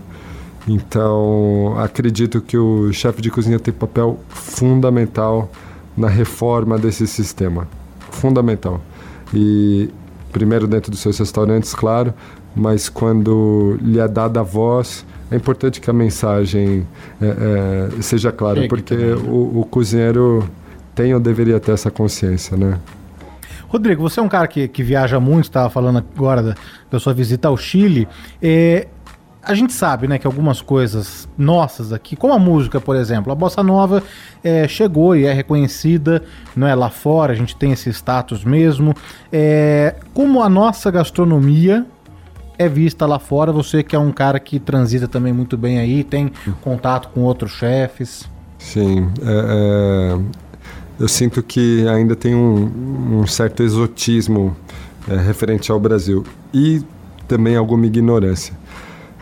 [0.67, 5.49] Então, acredito que o chefe de cozinha tem papel fundamental
[5.95, 7.67] na reforma desse sistema.
[8.12, 8.82] Fundamental.
[9.34, 9.89] E
[10.32, 12.13] primeiro dentro dos seus restaurantes, claro,
[12.56, 16.86] mas quando lhe é dada a voz, é importante que a mensagem
[17.21, 20.47] é, é, seja clara, porque o, o, cozinheiro
[20.93, 22.80] tem ou deveria ter essa consciência, né?
[23.75, 26.55] Rodrigo, você é um cara que, que viaja muito, estava falando agora da,
[26.89, 28.07] da, sua visita ao Chile.
[28.41, 28.88] É,
[29.43, 33.35] a gente sabe, né, que algumas coisas nossas aqui, como a música, por exemplo, a
[33.35, 34.01] bossa nova
[34.41, 36.23] é, chegou e é reconhecida,
[36.55, 38.93] não é lá fora, a gente tem esse status mesmo.
[39.29, 41.85] É, como a nossa gastronomia
[42.57, 46.01] é vista lá fora, você que é um cara que transita também muito bem aí,
[46.01, 48.33] tem contato com outros chefes.
[48.57, 50.19] Sim, é, é,
[50.99, 54.55] eu sinto que ainda tem um, um certo exotismo
[55.08, 56.81] é, referente ao Brasil e
[57.27, 58.53] também alguma ignorância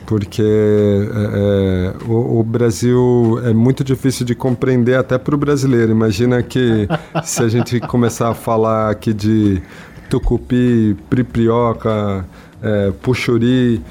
[0.05, 5.91] porque é, o, o, Brasil é muito difícil de compreender até para o brasileiro.
[5.91, 6.88] Imagina que
[7.23, 9.62] se a gente começar a falar aqui de
[10.09, 12.25] tucupi, priprioca,
[12.62, 13.81] é, puxuri,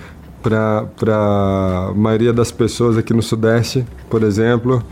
[0.42, 4.82] para a maioria das pessoas aqui no Sudeste, por exemplo,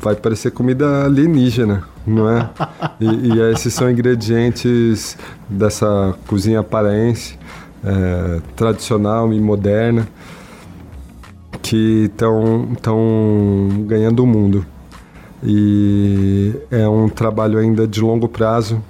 [0.00, 2.48] vai parecer comida alienígena, não é?
[3.00, 5.16] E, e esses são ingredientes
[5.48, 7.38] dessa cozinha paraense,
[7.84, 10.06] é, tradicional e moderna
[11.62, 12.68] que estão
[13.86, 14.64] ganhando o mundo.
[15.42, 18.82] E é um trabalho ainda de longo prazo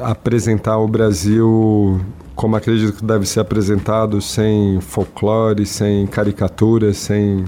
[0.00, 2.00] apresentar o Brasil
[2.38, 7.44] como acredito que deve ser apresentado, sem folclore, sem caricaturas, sem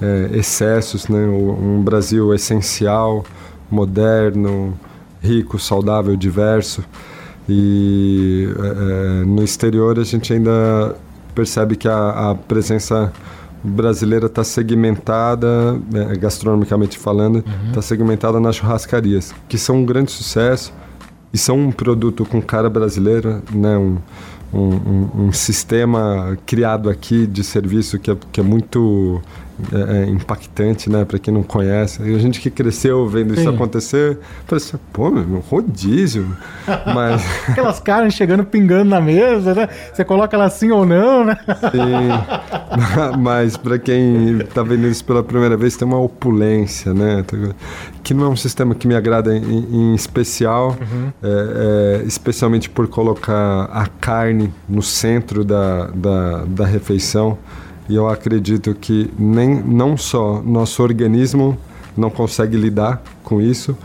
[0.00, 1.20] é, excessos, né?
[1.20, 3.24] um Brasil essencial,
[3.70, 4.76] moderno,
[5.22, 6.82] rico, saudável, diverso.
[7.48, 10.96] E é, no exterior a gente ainda
[11.36, 13.12] percebe que a, a presença
[13.62, 17.72] brasileira está segmentada, é, gastronomicamente falando, está uhum.
[17.74, 20.72] Tá segmentada nas churrascarias, que são um grande sucesso
[21.32, 23.76] e são um produto com cara brasileira, né?
[23.78, 23.98] Um,
[24.52, 29.22] um, um, um sistema criado aqui de serviço que é, que é muito
[29.72, 31.04] é, é impactante, né?
[31.04, 32.02] Para quem não conhece.
[32.02, 33.40] A gente que cresceu vendo Sim.
[33.40, 36.36] isso acontecer, parece, pô, meu, rodízio.
[36.94, 37.22] Mas...
[37.48, 39.68] Aquelas carnes chegando, pingando na mesa, né?
[39.92, 41.38] Você coloca ela assim ou não, né?
[41.46, 43.18] Sim.
[43.18, 47.24] Mas para quem está vendo isso pela primeira vez, tem uma opulência, né?
[48.02, 51.12] Que não é um sistema que me agrada em, em especial, uhum.
[51.22, 57.38] é, é, especialmente por colocar a carne no centro da, da, da refeição.
[57.88, 61.56] E eu acredito que nem, não só nosso organismo
[61.96, 63.76] não consegue lidar com isso,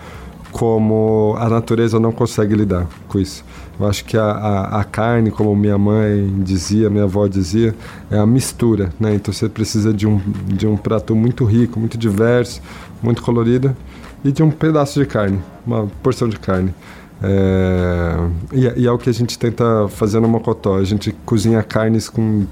[0.51, 3.43] como a natureza não consegue lidar com isso.
[3.79, 7.75] Eu acho que a, a, a, carne, como minha mãe dizia, minha avó dizia,
[8.09, 9.13] é a mistura, né?
[9.13, 12.61] Então você precisa de um, de um prato muito rico, muito diverso,
[13.03, 13.75] muito colorido
[14.23, 16.73] e de um pedaço de carne, uma porção de carne.
[17.21, 18.15] É,
[18.51, 20.77] e, e é o que a gente tenta fazer no Mocotó.
[20.77, 22.45] A gente cozinha carnes com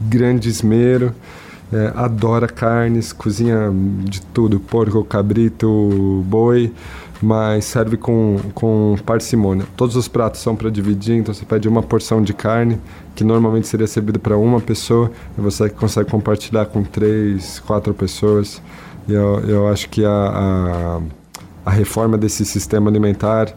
[0.00, 1.14] grande esmero,
[1.72, 3.70] é, adora carnes, cozinha
[4.04, 6.72] de tudo, porco, cabrito, boi,
[7.20, 9.66] mas serve com, com parcimônia.
[9.76, 12.80] Todos os pratos são para dividir, então você pede uma porção de carne,
[13.14, 18.62] que normalmente seria servida para uma pessoa, e você consegue compartilhar com três, quatro pessoas.
[19.08, 21.00] E eu, eu acho que a, a,
[21.66, 23.52] a reforma desse sistema alimentar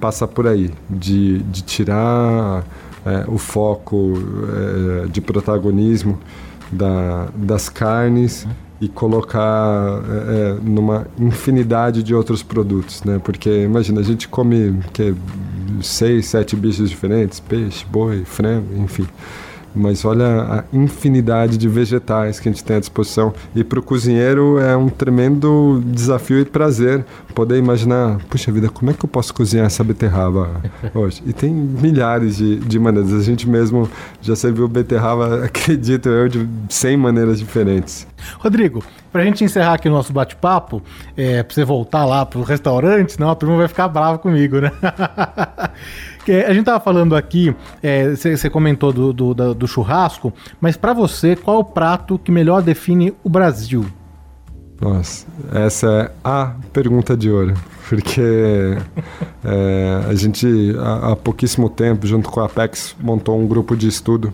[0.00, 2.64] passa por aí, de, de tirar
[3.06, 4.14] é, o foco
[5.04, 6.18] é, de protagonismo
[6.70, 8.46] da, das carnes
[8.80, 13.20] e colocar é, numa infinidade de outros produtos, né?
[13.22, 15.14] Porque imagina a gente come que
[15.80, 19.06] seis, sete bichos diferentes, peixe, boi, frango, enfim
[19.76, 23.34] mas olha a infinidade de vegetais que a gente tem à disposição.
[23.54, 28.90] E para o cozinheiro é um tremendo desafio e prazer poder imaginar, puxa vida, como
[28.90, 30.62] é que eu posso cozinhar essa beterraba
[30.94, 31.22] hoje?
[31.26, 33.12] E tem milhares de, de maneiras.
[33.12, 33.88] A gente mesmo
[34.22, 38.06] já serviu beterraba, acredito eu, de 100 maneiras diferentes.
[38.38, 38.82] Rodrigo,
[39.16, 40.82] para a gente encerrar aqui o nosso bate-papo,
[41.16, 44.60] é, para você voltar lá para o restaurante, senão a turma vai ficar brava comigo,
[44.60, 44.70] né?
[46.46, 47.56] a gente tava falando aqui,
[48.14, 52.30] você é, comentou do, do, do, churrasco, mas para você, qual é o prato que
[52.30, 53.86] melhor define o Brasil?
[54.78, 57.54] Nossa, essa é a pergunta de ouro,
[57.88, 58.76] porque
[59.42, 63.88] é, a gente há, há pouquíssimo tempo, junto com a Apex, montou um grupo de
[63.88, 64.30] estudo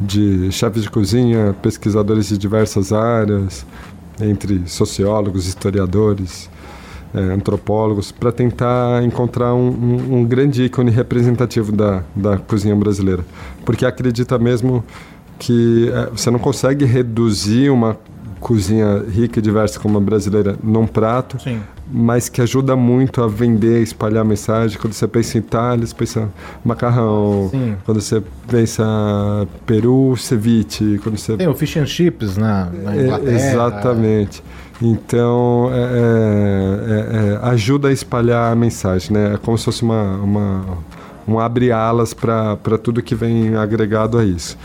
[0.00, 3.66] de chefes de cozinha, pesquisadores de diversas áreas,
[4.20, 6.50] entre sociólogos, historiadores,
[7.12, 13.24] é, antropólogos, para tentar encontrar um, um, um, grande ícone representativo da, da cozinha brasileira.
[13.64, 14.84] Porque acredita mesmo
[15.38, 17.98] que é, você não consegue reduzir uma
[18.40, 21.60] cozinha rica e diversa como a brasileira num prato, Sim.
[21.90, 24.78] mas que ajuda muito a vender, espalhar a mensagem.
[24.78, 26.28] Quando você pensa em Itália, você pensa
[26.64, 27.48] macarrão.
[27.50, 27.76] Sim.
[27.84, 28.82] Quando você pensa
[29.66, 30.98] peru, ceviche.
[31.02, 31.36] Quando você...
[31.36, 33.30] Tem o fish and chips na, na é, Inglaterra.
[33.30, 34.42] É, exatamente.
[34.82, 39.34] Então, é, é, é, ajuda a espalhar a mensagem, né?
[39.34, 40.78] É como se fosse uma, uma
[41.28, 44.56] um abre-alas para tudo que vem agregado a isso.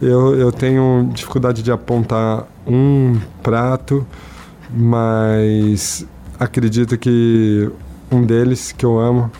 [0.00, 4.06] Eu, eu tenho dificuldade de apontar um prato,
[4.70, 6.06] mas
[6.38, 7.70] acredito que
[8.10, 9.30] um deles, que eu amo,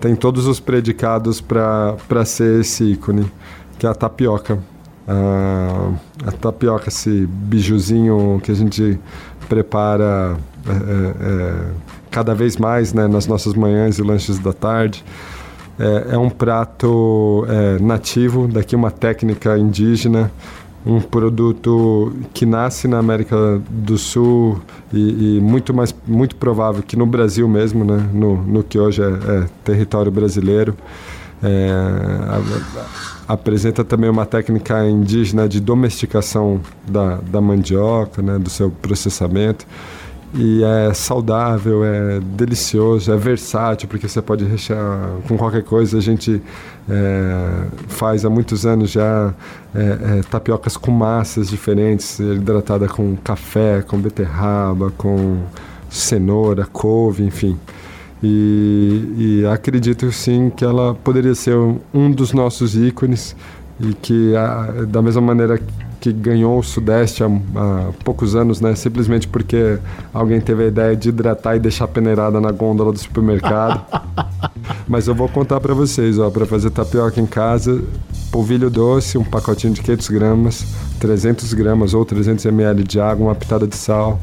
[0.00, 3.30] tem todos os predicados para ser esse ícone,
[3.78, 4.58] que é a tapioca.
[5.06, 5.92] A,
[6.26, 8.98] a tapioca, esse bijuzinho que a gente
[9.48, 11.70] prepara é, é, é,
[12.10, 15.04] cada vez mais né, nas nossas manhãs e lanches da tarde.
[15.78, 20.30] É, é um prato é, nativo, daqui uma técnica indígena,
[20.84, 24.60] um produto que nasce na América do Sul
[24.92, 29.02] e, e, muito mais muito provável que no Brasil mesmo, né, no, no que hoje
[29.02, 30.74] é, é território brasileiro.
[31.42, 38.48] É, a, a, apresenta também uma técnica indígena de domesticação da, da mandioca, né, do
[38.48, 39.66] seu processamento.
[40.34, 45.96] E é saudável, é delicioso, é versátil, porque você pode rechear com qualquer coisa.
[45.96, 46.42] A gente
[46.88, 49.32] é, faz há muitos anos já
[49.74, 55.38] é, é, tapiocas com massas diferentes, hidratada com café, com beterraba, com
[55.88, 57.58] cenoura, couve, enfim.
[58.22, 61.56] E, e, acredito sim que ela poderia ser
[61.94, 63.34] um dos nossos ícones
[63.80, 65.58] e que a, da mesma maneira
[66.00, 68.74] que ganhou o Sudeste há, há, poucos anos, né?
[68.74, 69.78] Simplesmente porque
[70.12, 73.84] alguém teve a ideia de hidratar e deixar peneirada na gôndola do supermercado.
[74.86, 77.82] Mas eu vou contar para vocês, ó, para fazer tapioca em casa,
[78.30, 80.66] polvilho doce, um pacotinho de 500 gramas,
[81.00, 84.20] 300 gramas ou 300 ml de água, uma pitada de sal,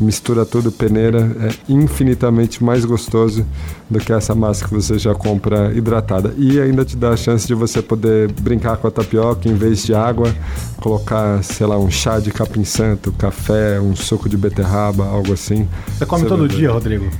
[0.00, 3.46] mistura tudo, peneira, é infinitamente mais gostoso
[3.88, 6.34] do que essa massa que você já compra hidratada.
[6.36, 9.84] E ainda te dá a chance de você poder brincar com a tapioca em vez
[9.84, 10.34] de água,
[10.80, 15.68] colocar, sei lá, um chá de capim santo, café, um suco de beterraba, algo assim.
[15.96, 17.10] Você come você todo dia, Rodrigo?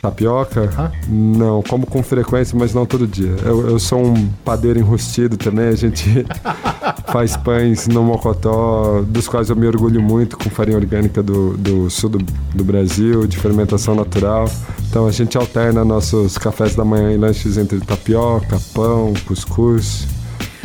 [0.00, 0.92] Tapioca?
[1.06, 3.34] Não, como com frequência, mas não todo dia.
[3.44, 6.24] Eu, eu sou um padeiro enrustido também, a gente
[7.06, 11.90] faz pães no Mocotó, dos quais eu me orgulho muito, com farinha orgânica do, do
[11.90, 12.18] sul do,
[12.54, 14.50] do Brasil, de fermentação natural.
[14.88, 20.06] Então a gente alterna nossos cafés da manhã e lanches entre tapioca, pão, cuscuz.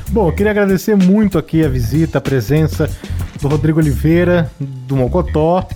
[0.09, 2.89] Bom, eu queria agradecer muito aqui a visita, a presença
[3.41, 5.67] do Rodrigo Oliveira, do Mocotó.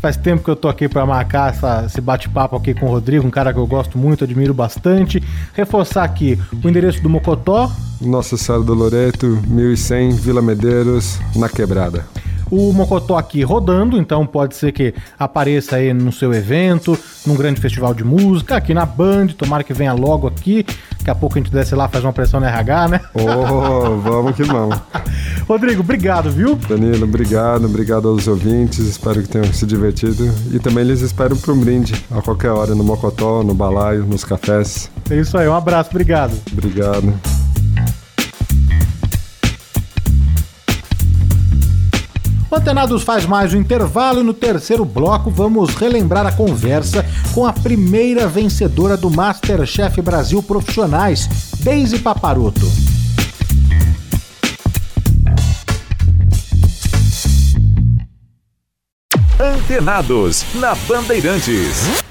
[0.00, 3.26] Faz tempo que eu tô aqui para marcar essa, esse bate-papo aqui com o Rodrigo,
[3.26, 5.22] um cara que eu gosto muito, admiro bastante.
[5.54, 7.70] Reforçar aqui o endereço do Mocotó.
[8.00, 12.04] Nossa Senhora do Loreto, 1100, Vila Medeiros, na Quebrada
[12.50, 17.60] o Mocotó aqui rodando, então pode ser que apareça aí no seu evento, num grande
[17.60, 20.64] festival de música, aqui na Band, tomara que venha logo aqui.
[20.98, 23.00] Daqui a pouco a gente desce lá, faz uma pressão no RH, né?
[23.14, 24.78] Oh, vamos que vamos.
[25.48, 26.56] Rodrigo, obrigado, viu?
[26.68, 30.30] Danilo, obrigado, obrigado aos ouvintes, espero que tenham se divertido.
[30.52, 34.24] E também eles esperam para um brinde a qualquer hora no Mocotó, no balaio, nos
[34.24, 34.90] cafés.
[35.10, 36.34] É isso aí, um abraço, obrigado.
[36.52, 37.47] Obrigado.
[42.50, 47.44] O Antenados faz mais um intervalo e no terceiro bloco vamos relembrar a conversa com
[47.44, 51.28] a primeira vencedora do Masterchef Brasil Profissionais,
[51.60, 52.66] Daisy Paparoto.
[59.38, 62.07] Antenados na Bandeirantes.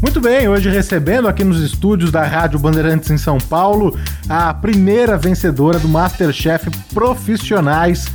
[0.00, 5.16] Muito bem, hoje recebendo aqui nos estúdios da Rádio Bandeirantes em São Paulo a primeira
[5.16, 8.06] vencedora do Masterchef Profissionais,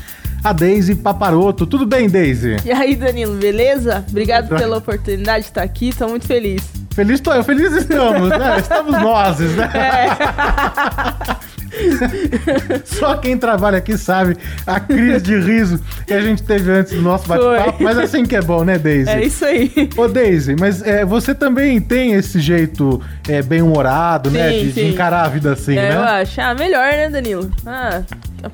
[0.44, 1.66] a Daisy Paparoto.
[1.66, 2.58] Tudo bem, Daisy?
[2.64, 4.06] E aí, Danilo, beleza?
[4.08, 6.62] Obrigado pela oportunidade de estar aqui, estou muito feliz.
[6.92, 8.60] Feliz estou eu, feliz estamos, né?
[8.60, 9.72] Estamos nós, né?
[9.74, 11.42] É.
[12.86, 17.02] Só quem trabalha aqui sabe a crise de riso que a gente teve antes do
[17.02, 17.84] nosso bate-papo.
[17.84, 19.10] Mas assim que é bom, né, Daisy?
[19.10, 19.90] É isso aí.
[19.98, 24.52] Ô, Daisy, mas é, você também tem esse jeito é, bem-humorado, né?
[24.52, 25.96] De, de, encarar a vida assim, é, né?
[25.96, 26.42] Eu acho.
[26.42, 27.52] Ah, melhor, né, Danilo?
[27.66, 28.02] Ah,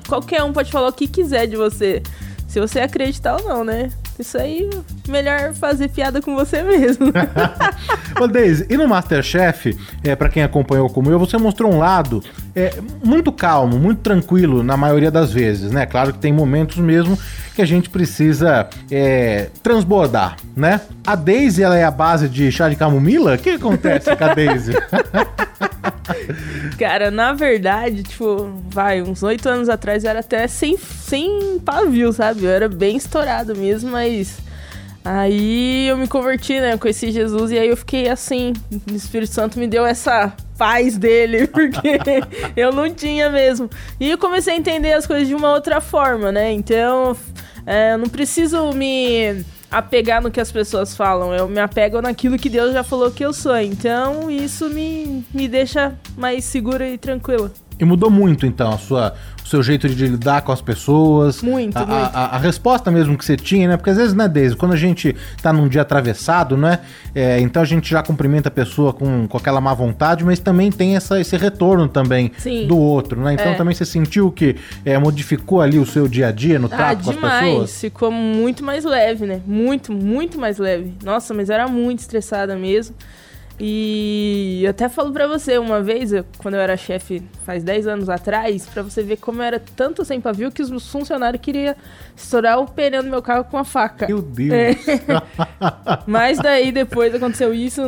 [0.08, 2.02] qualquer um pode falar o que quiser de você.
[2.46, 3.90] Se você acreditar ou não, né?
[4.18, 4.68] Isso aí,
[5.06, 7.12] melhor fazer piada com você mesmo.
[8.20, 12.22] Ô, Deise, e no Masterchef, é, para quem acompanhou como eu, você mostrou um lado
[12.58, 15.86] é, muito calmo, muito tranquilo na maioria das vezes, né?
[15.86, 17.16] Claro que tem momentos mesmo
[17.54, 20.80] que a gente precisa é, transbordar, né?
[21.06, 23.36] A Daisy, ela é a base de chá de camomila?
[23.36, 24.72] O que acontece com a Daisy?
[26.76, 32.12] Cara, na verdade, tipo, vai, uns oito anos atrás eu era até sem, sem pavio,
[32.12, 32.44] sabe?
[32.44, 34.47] Eu era bem estourado mesmo, mas.
[35.10, 36.76] Aí eu me converti, né?
[36.76, 38.52] Conheci Jesus e aí eu fiquei assim.
[38.92, 41.98] O Espírito Santo me deu essa paz dele, porque
[42.54, 43.70] eu não tinha mesmo.
[43.98, 46.52] E eu comecei a entender as coisas de uma outra forma, né?
[46.52, 47.16] Então,
[47.64, 52.50] é, não preciso me apegar no que as pessoas falam, eu me apego naquilo que
[52.50, 53.56] Deus já falou que eu sou.
[53.56, 57.50] Então isso me, me deixa mais segura e tranquila.
[57.80, 59.14] E mudou muito, então, a sua,
[59.48, 61.42] seu jeito de lidar com as pessoas.
[61.42, 61.92] Muito, a, muito.
[61.92, 63.76] A, a, resposta mesmo que você tinha, né?
[63.76, 66.80] Porque às vezes, né, Deise, quando a gente tá num dia atravessado, né?
[67.14, 70.70] É, então a gente já cumprimenta a pessoa com, com aquela má vontade, mas também
[70.70, 72.66] tem essa, esse retorno também Sim.
[72.66, 73.34] do outro, né?
[73.34, 73.54] Então é.
[73.54, 77.04] também você sentiu que é, modificou ali o seu dia a dia no ah, trato
[77.04, 77.34] com demais.
[77.34, 77.80] as pessoas?
[77.80, 79.40] Ficou muito mais leve, né?
[79.46, 80.92] Muito, muito mais leve.
[81.02, 82.94] Nossa, mas era muito estressada mesmo.
[83.60, 87.86] E eu até falo pra você, uma vez, eu, quando eu era chefe faz 10
[87.88, 91.74] anos atrás, pra você ver como era tanto sem pavio que os funcionários queriam
[92.16, 94.06] estourar o pneu do meu carro com a faca.
[94.06, 94.52] Meu Deus!
[94.52, 94.76] É.
[96.06, 97.82] Mas daí depois aconteceu isso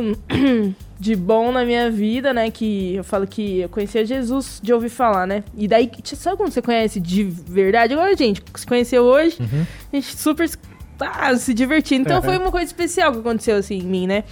[0.99, 2.51] de bom na minha vida, né?
[2.51, 5.43] Que eu falo que eu conhecia Jesus de ouvir falar, né?
[5.55, 7.93] E daí, sabe quando você conhece de verdade?
[7.93, 9.65] Agora, gente, se conheceu hoje, uhum.
[9.93, 10.49] a gente super
[10.97, 12.03] tá se divertindo.
[12.03, 12.23] Então uhum.
[12.23, 14.23] foi uma coisa especial que aconteceu assim em mim, né?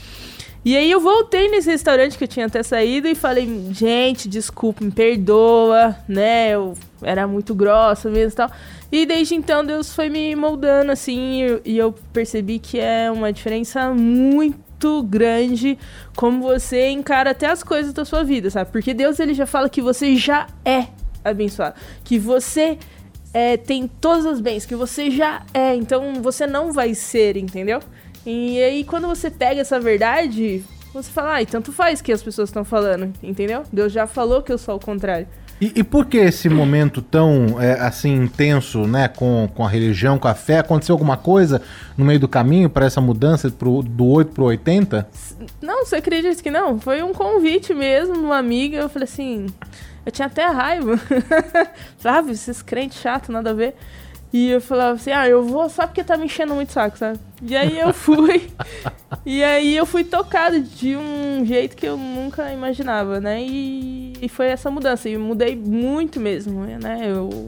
[0.63, 4.83] E aí eu voltei nesse restaurante que eu tinha até saído e falei, gente, desculpa,
[4.83, 6.49] me perdoa, né?
[6.49, 8.51] Eu era muito grossa mesmo e tal.
[8.91, 13.93] E desde então Deus foi me moldando assim e eu percebi que é uma diferença
[13.93, 15.77] muito grande
[16.15, 18.69] como você encara até as coisas da sua vida, sabe?
[18.71, 20.87] Porque Deus ele já fala que você já é
[21.23, 22.77] abençoado, que você
[23.33, 27.79] é, tem todas as bens, que você já é, então você não vai ser, entendeu?
[28.25, 30.63] E aí, quando você pega essa verdade,
[30.93, 33.63] você fala, ai, tanto faz que as pessoas estão falando, entendeu?
[33.71, 35.27] Deus já falou que eu sou o contrário.
[35.61, 40.17] E, e, por que esse momento tão, é, assim, intenso, né, com, com a religião,
[40.17, 40.59] com a fé?
[40.59, 41.61] Aconteceu alguma coisa
[41.97, 45.09] no meio do caminho para essa mudança pro, do 8 pro 80?
[45.61, 46.79] Não, você acredita que não?
[46.79, 49.47] Foi um convite mesmo, uma amiga, eu falei assim...
[50.05, 50.99] Eu tinha até raiva.
[51.99, 53.75] Sabe, esses crentes chatos, nada a ver.
[54.31, 57.19] E eu falava assim, ah, eu vou só porque tá me enchendo muito saco, sabe?
[57.41, 58.49] E aí eu fui.
[59.25, 63.41] e aí eu fui tocado de um jeito que eu nunca imaginava, né?
[63.41, 65.09] E, e foi essa mudança.
[65.09, 66.99] E mudei muito mesmo, né?
[67.05, 67.47] Eu.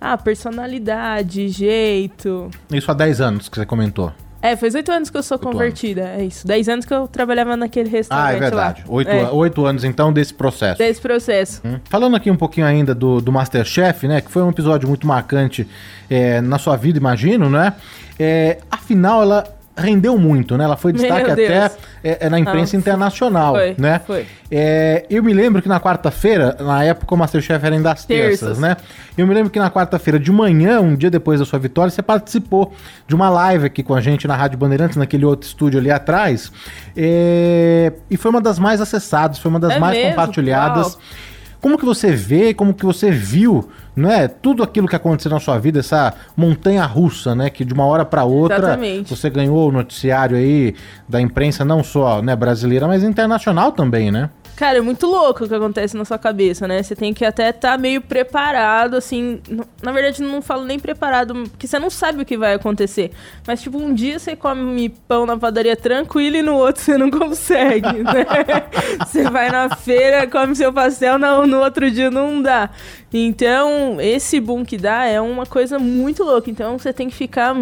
[0.00, 2.50] Ah, personalidade, jeito.
[2.72, 4.10] Isso há 10 anos que você comentou.
[4.42, 6.18] É, faz oito anos que eu sou convertida, anos.
[6.18, 6.46] é isso.
[6.46, 8.84] Dez anos que eu trabalhava naquele restaurante Ah, é verdade.
[8.88, 9.30] Oito, é.
[9.30, 10.78] oito anos, então, desse processo.
[10.78, 11.60] Desse processo.
[11.64, 11.78] Hum.
[11.84, 15.68] Falando aqui um pouquinho ainda do, do Masterchef, né, que foi um episódio muito marcante
[16.08, 17.74] é, na sua vida, imagino, né?
[18.18, 20.64] É, afinal, ela rendeu muito, né?
[20.64, 21.70] Ela foi destaque até
[22.02, 24.00] é, é, na imprensa ah, internacional, foi, né?
[24.06, 24.26] Foi.
[24.50, 28.40] É, eu me lembro que na quarta-feira, na época o Masterchef era ainda às terças,
[28.40, 28.76] terças, né?
[29.16, 32.02] Eu me lembro que na quarta-feira de manhã, um dia depois da sua vitória, você
[32.02, 32.72] participou
[33.06, 36.50] de uma live aqui com a gente na Rádio Bandeirantes, naquele outro estúdio ali atrás.
[36.96, 40.10] É, e foi uma das mais acessadas, foi uma das é mais mesmo?
[40.10, 40.94] compartilhadas.
[40.94, 41.00] Uau.
[41.60, 44.26] Como que você vê, como que você viu, não é?
[44.26, 47.50] Tudo aquilo que aconteceu na sua vida, essa montanha russa, né?
[47.50, 49.14] Que de uma hora para outra Exatamente.
[49.14, 50.74] você ganhou o noticiário aí
[51.08, 54.30] da imprensa não só né, brasileira, mas internacional também, né?
[54.60, 56.82] Cara, é muito louco o que acontece na sua cabeça, né?
[56.82, 59.40] Você tem que até estar tá meio preparado, assim.
[59.82, 63.10] Na verdade, não falo nem preparado, porque você não sabe o que vai acontecer.
[63.46, 67.10] Mas, tipo, um dia você come pão na padaria tranquilo e no outro você não
[67.10, 68.26] consegue, né?
[69.02, 72.68] você vai na feira, come seu pastel, no, no outro dia não dá.
[73.10, 76.50] Então, esse boom que dá é uma coisa muito louca.
[76.50, 77.56] Então, você tem que ficar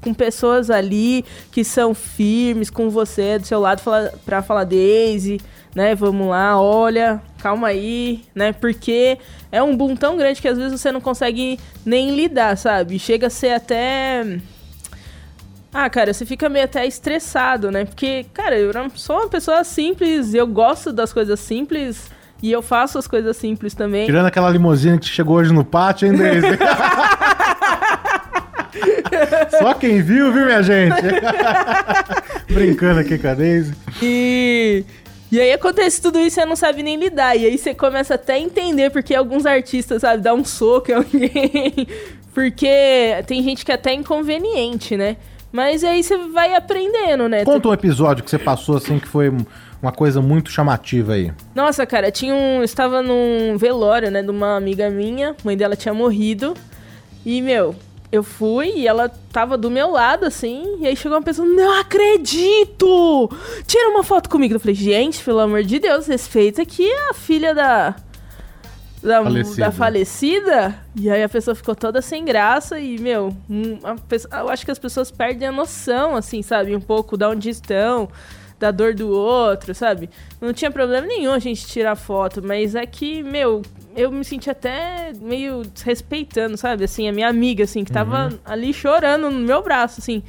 [0.00, 3.82] com pessoas ali que são firmes com você, do seu lado,
[4.24, 5.40] para falar Daisy
[5.74, 5.94] né?
[5.94, 8.52] Vamos lá, olha, calma aí, né?
[8.52, 9.18] Porque
[9.50, 12.98] é um boom tão grande que às vezes você não consegue nem lidar, sabe?
[12.98, 14.38] Chega a ser até.
[15.72, 17.84] Ah, cara, você fica meio até estressado, né?
[17.84, 22.10] Porque, cara, eu sou uma pessoa simples, eu gosto das coisas simples
[22.40, 24.06] e eu faço as coisas simples também.
[24.06, 26.46] Tirando aquela limusine que chegou hoje no pátio, hein, Daisy?
[29.58, 31.02] Só quem viu, viu, minha gente?
[32.52, 33.74] Brincando aqui com a Daisy.
[34.02, 34.84] E
[35.30, 37.36] e aí acontece tudo isso e você não sabe nem lidar.
[37.36, 40.94] E aí você começa até a entender porque alguns artistas, sabe, dá um soco em
[40.94, 41.88] alguém.
[42.32, 42.68] porque
[43.26, 45.16] tem gente que é até inconveniente, né?
[45.52, 47.44] Mas aí você vai aprendendo, né?
[47.44, 49.32] Conta um episódio que você passou assim que foi
[49.80, 51.30] uma coisa muito chamativa aí.
[51.54, 52.62] Nossa, cara, tinha um.
[52.62, 56.54] Estava num velório, né, de uma amiga minha, a mãe dela tinha morrido.
[57.24, 57.74] E, meu,
[58.14, 61.80] eu fui e ela tava do meu lado, assim, e aí chegou uma pessoa, não
[61.80, 63.28] acredito!
[63.66, 64.54] Tira uma foto comigo.
[64.54, 67.96] Eu falei, gente, pelo amor de Deus, respeita aqui a filha da.
[69.02, 69.60] Da falecida.
[69.66, 70.78] da falecida.
[70.94, 73.36] E aí a pessoa ficou toda sem graça e, meu,
[74.08, 76.74] pessoa, eu acho que as pessoas perdem a noção, assim, sabe?
[76.74, 78.08] Um pouco de onde estão
[78.58, 80.08] da dor do outro, sabe?
[80.40, 83.62] Não tinha problema nenhum a gente tirar foto, mas é que, meu,
[83.96, 86.84] eu me senti até meio desrespeitando, sabe?
[86.84, 88.38] Assim, a minha amiga, assim, que tava uhum.
[88.44, 90.22] ali chorando no meu braço, assim.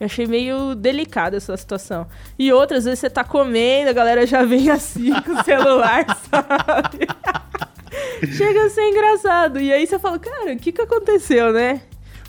[0.00, 2.08] Eu achei meio delicada essa situação.
[2.38, 7.06] E outras vezes você tá comendo, a galera já vem assim com o celular, sabe?
[8.36, 9.60] Chega a ser engraçado.
[9.60, 11.82] E aí você fala, cara, o que que aconteceu, né?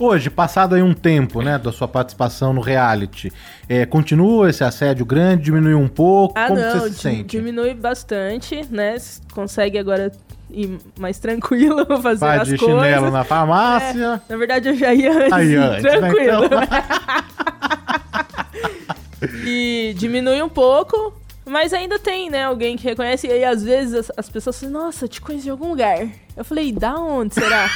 [0.04, 3.32] Hoje, passado aí um tempo, né, da sua participação no reality,
[3.70, 6.38] é, continua esse assédio grande, diminuiu um pouco?
[6.38, 7.38] Ah, Como não, você se sente?
[7.38, 8.98] diminui bastante, né?
[9.34, 10.12] Consegue agora
[10.52, 12.84] ir mais tranquilo fazer Vai as de coisas.
[12.84, 14.22] chinelo na farmácia.
[14.28, 16.50] É, na verdade, eu já ia antes, aí, antes né, tranquilo.
[16.50, 16.68] Né,
[19.24, 19.40] então.
[19.46, 21.14] e diminui um pouco,
[21.46, 23.28] mas ainda tem, né, alguém que reconhece.
[23.28, 26.06] E aí, às vezes, as, as pessoas falam, nossa, te conheço de algum lugar.
[26.36, 27.70] Eu falei, da onde será?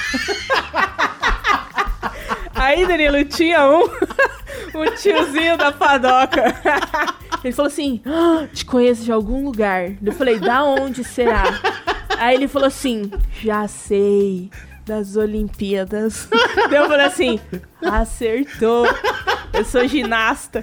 [2.68, 3.84] Aí, Danilo, tinha um,
[4.76, 6.54] um tiozinho da padoca.
[7.42, 9.94] Ele falou assim: ah, te conheço de algum lugar.
[10.04, 11.44] Eu falei, da onde será?
[12.18, 13.10] Aí ele falou assim:
[13.42, 14.50] já sei,
[14.86, 16.28] das Olimpíadas.
[16.70, 17.40] eu falei assim:
[17.82, 18.86] acertou.
[19.54, 20.62] Eu sou ginasta.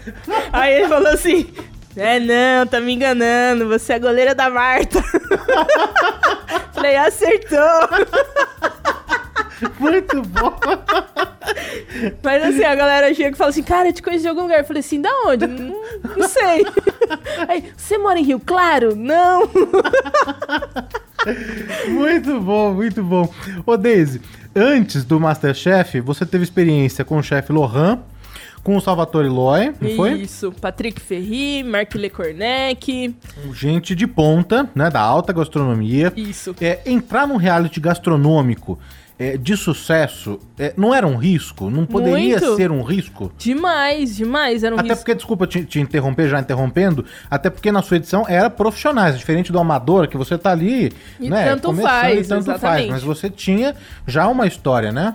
[0.53, 1.55] Aí ele falou assim:
[1.97, 3.67] é, não, tá me enganando.
[3.69, 5.03] Você é goleira da Marta.
[6.75, 7.89] Falei, acertou.
[9.79, 10.59] Muito bom.
[12.23, 14.59] Mas assim, a galera chega e fala assim, cara, eu te conheço de algum lugar.
[14.59, 15.47] Eu falei assim, da onde?
[15.47, 15.81] Não,
[16.17, 16.67] não sei.
[17.49, 18.97] Aí, você mora em Rio Claro?
[18.97, 19.49] Não.
[21.89, 23.33] muito bom, muito bom.
[23.65, 24.21] Ô, Deise,
[24.55, 28.01] antes do Masterchef, você teve experiência com o chefe Lohan,
[28.63, 30.13] com o Salvatore Loy, não Isso, foi?
[30.15, 33.15] Isso, Patrick Ferri, Marc Lecornec.
[33.53, 36.13] Gente de ponta, né, da alta gastronomia.
[36.17, 36.57] Isso.
[36.61, 38.79] É, entrar num reality gastronômico
[39.19, 41.71] é, de sucesso é, não era um risco?
[41.71, 42.57] Não poderia Muito.
[42.57, 43.33] ser um risco?
[43.39, 44.65] Demais, demais.
[44.65, 45.05] Era um até risco.
[45.05, 49.53] porque, desculpa te, te, interromper, já interrompendo, até porque na sua edição era profissionais, diferente
[49.53, 51.45] do amador, que você tá ali, e né?
[51.45, 52.61] Tanto faz, e tanto exatamente.
[52.61, 52.91] faz.
[52.91, 53.75] Mas você tinha
[54.07, 55.15] já uma história, né?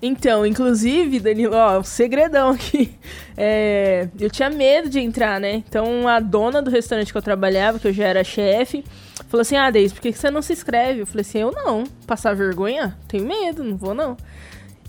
[0.00, 2.92] Então, inclusive, Danilo, ó, um segredão aqui.
[3.36, 5.62] É, eu tinha medo de entrar, né?
[5.66, 8.84] Então, a dona do restaurante que eu trabalhava, que eu já era chefe,
[9.32, 11.00] falou assim: Ah, Deise, por que você não se inscreve?
[11.00, 11.84] Eu falei assim: Eu não.
[12.06, 12.96] Passar vergonha?
[13.08, 14.16] Tenho medo, não vou não.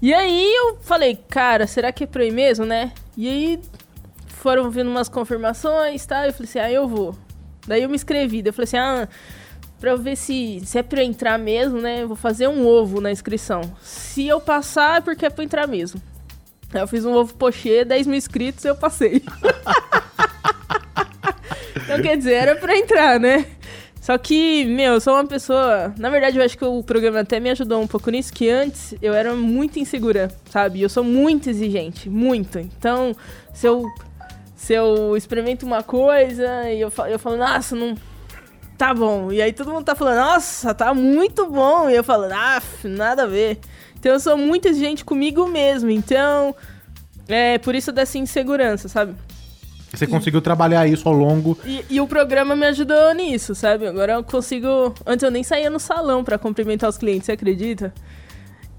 [0.02, 2.92] E aí eu falei: Cara, será que é pra ir mesmo, né?
[3.16, 3.60] E aí
[4.28, 6.18] foram vindo umas confirmações e tá?
[6.18, 6.26] tal.
[6.26, 7.16] Eu falei assim: Ah, eu vou.
[7.66, 8.42] Daí eu me inscrevi.
[8.42, 9.08] Daí eu falei assim: Ah
[9.80, 12.04] pra eu ver se, se é pra eu entrar mesmo, né?
[12.04, 13.62] Eu vou fazer um ovo na inscrição.
[13.82, 16.02] Se eu passar, é porque é pra entrar mesmo.
[16.74, 19.22] Aí eu fiz um ovo pochê, 10 mil inscritos e eu passei.
[21.84, 23.46] então, quer dizer, era pra entrar, né?
[24.04, 25.94] Só que, meu, eu sou uma pessoa.
[25.98, 28.94] Na verdade, eu acho que o programa até me ajudou um pouco nisso, que antes
[29.02, 30.82] eu era muito insegura, sabe?
[30.82, 32.60] Eu sou muito exigente, muito.
[32.60, 33.16] Então,
[33.54, 33.86] se eu,
[34.58, 37.96] se eu experimento uma coisa e eu, eu falo, nossa, não
[38.78, 39.32] tá bom.
[39.32, 41.90] E aí todo mundo tá falando, nossa, tá muito bom.
[41.90, 43.58] E eu falo, ah, nada a ver.
[43.98, 45.90] Então eu sou muito exigente comigo mesmo.
[45.90, 46.54] Então,
[47.26, 49.16] é por isso dessa insegurança, sabe?
[49.94, 51.58] Você conseguiu trabalhar isso ao longo.
[51.64, 53.86] E, e o programa me ajudou nisso, sabe?
[53.88, 54.94] Agora eu consigo.
[55.06, 57.94] Antes eu nem saía no salão pra cumprimentar os clientes, você acredita?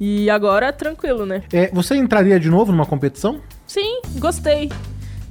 [0.01, 1.43] E agora tranquilo, né?
[1.53, 3.41] É, você entraria de novo numa competição?
[3.67, 4.71] Sim, gostei.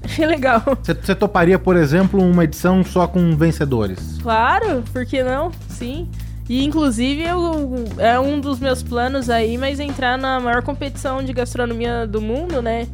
[0.02, 0.62] Achei legal.
[0.82, 4.20] Você, você toparia, por exemplo, uma edição só com vencedores?
[4.22, 5.52] Claro, por que não?
[5.68, 6.10] Sim.
[6.48, 11.32] E inclusive eu, é um dos meus planos aí, mas entrar na maior competição de
[11.32, 12.88] gastronomia do mundo, né?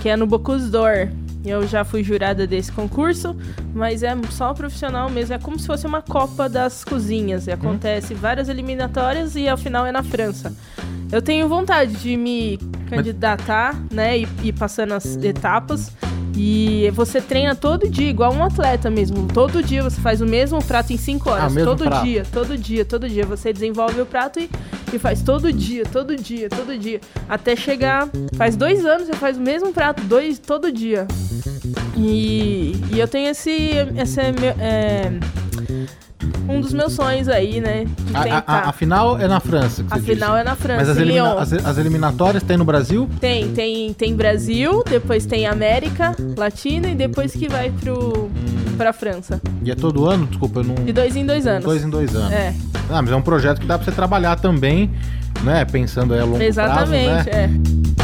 [0.00, 1.08] Que é no Bocuse d'Or.
[1.44, 3.36] Eu já fui jurada desse concurso,
[3.74, 5.34] mas é só profissional mesmo.
[5.34, 7.46] É como se fosse uma Copa das Cozinhas.
[7.46, 10.54] E acontece várias eliminatórias e ao final é na França.
[11.10, 14.18] Eu tenho vontade de me candidatar, né?
[14.18, 15.92] E ir passando as etapas.
[16.34, 19.26] E você treina todo dia, igual um atleta mesmo.
[19.28, 21.52] Todo dia você faz o mesmo prato em 5 Ah, horas.
[21.52, 22.04] mesmo todo prato.
[22.04, 23.24] dia, todo dia, todo dia.
[23.26, 24.48] Você desenvolve o prato e,
[24.92, 27.00] e faz todo dia, todo dia, todo dia.
[27.28, 28.08] Até chegar.
[28.36, 31.06] Faz dois anos você faz o mesmo prato, dois, todo dia.
[31.96, 33.50] E, e eu tenho esse.
[33.96, 35.12] esse é, é,
[36.48, 37.84] um dos meus sonhos aí, né?
[37.84, 38.42] De A, a- tentar.
[38.46, 39.84] a- a final é na França.
[39.90, 43.08] A final é na França, Mas as, elimina- as- as eliminatórias tem no Brasil?
[43.20, 48.30] Tem, tem, tem Brasil, depois tem América Latina e depois que vai pro,
[48.76, 49.40] pra França.
[49.64, 50.26] E é todo ano?
[50.26, 50.74] Desculpa, eu não.
[50.74, 51.64] De dois em dois anos.
[51.64, 52.32] Dois em dois anos.
[52.32, 52.54] É,
[52.90, 54.90] Ah, mas é um projeto que dá pra você trabalhar também,
[55.42, 55.64] né?
[55.64, 57.50] Pensando aí a longo exatamente, prazo, né?
[57.98, 58.01] é.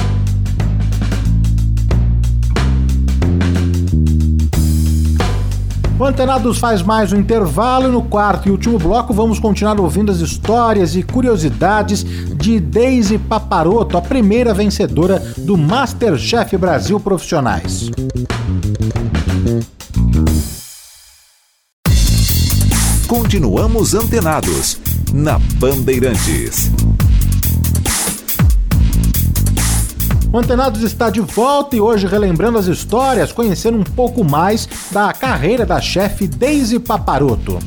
[5.98, 10.12] O Antenados faz mais um intervalo e no quarto e último bloco vamos continuar ouvindo
[10.12, 12.04] as histórias e curiosidades
[12.36, 17.90] de Daisy Paparoto, a primeira vencedora do Masterchef Brasil Profissionais.
[23.08, 24.78] Continuamos antenados
[25.12, 26.70] na Bandeirantes.
[30.30, 35.10] O Antenados está de volta e hoje relembrando as histórias, conhecendo um pouco mais da
[35.10, 37.58] carreira da chefe Daisy Paparoto.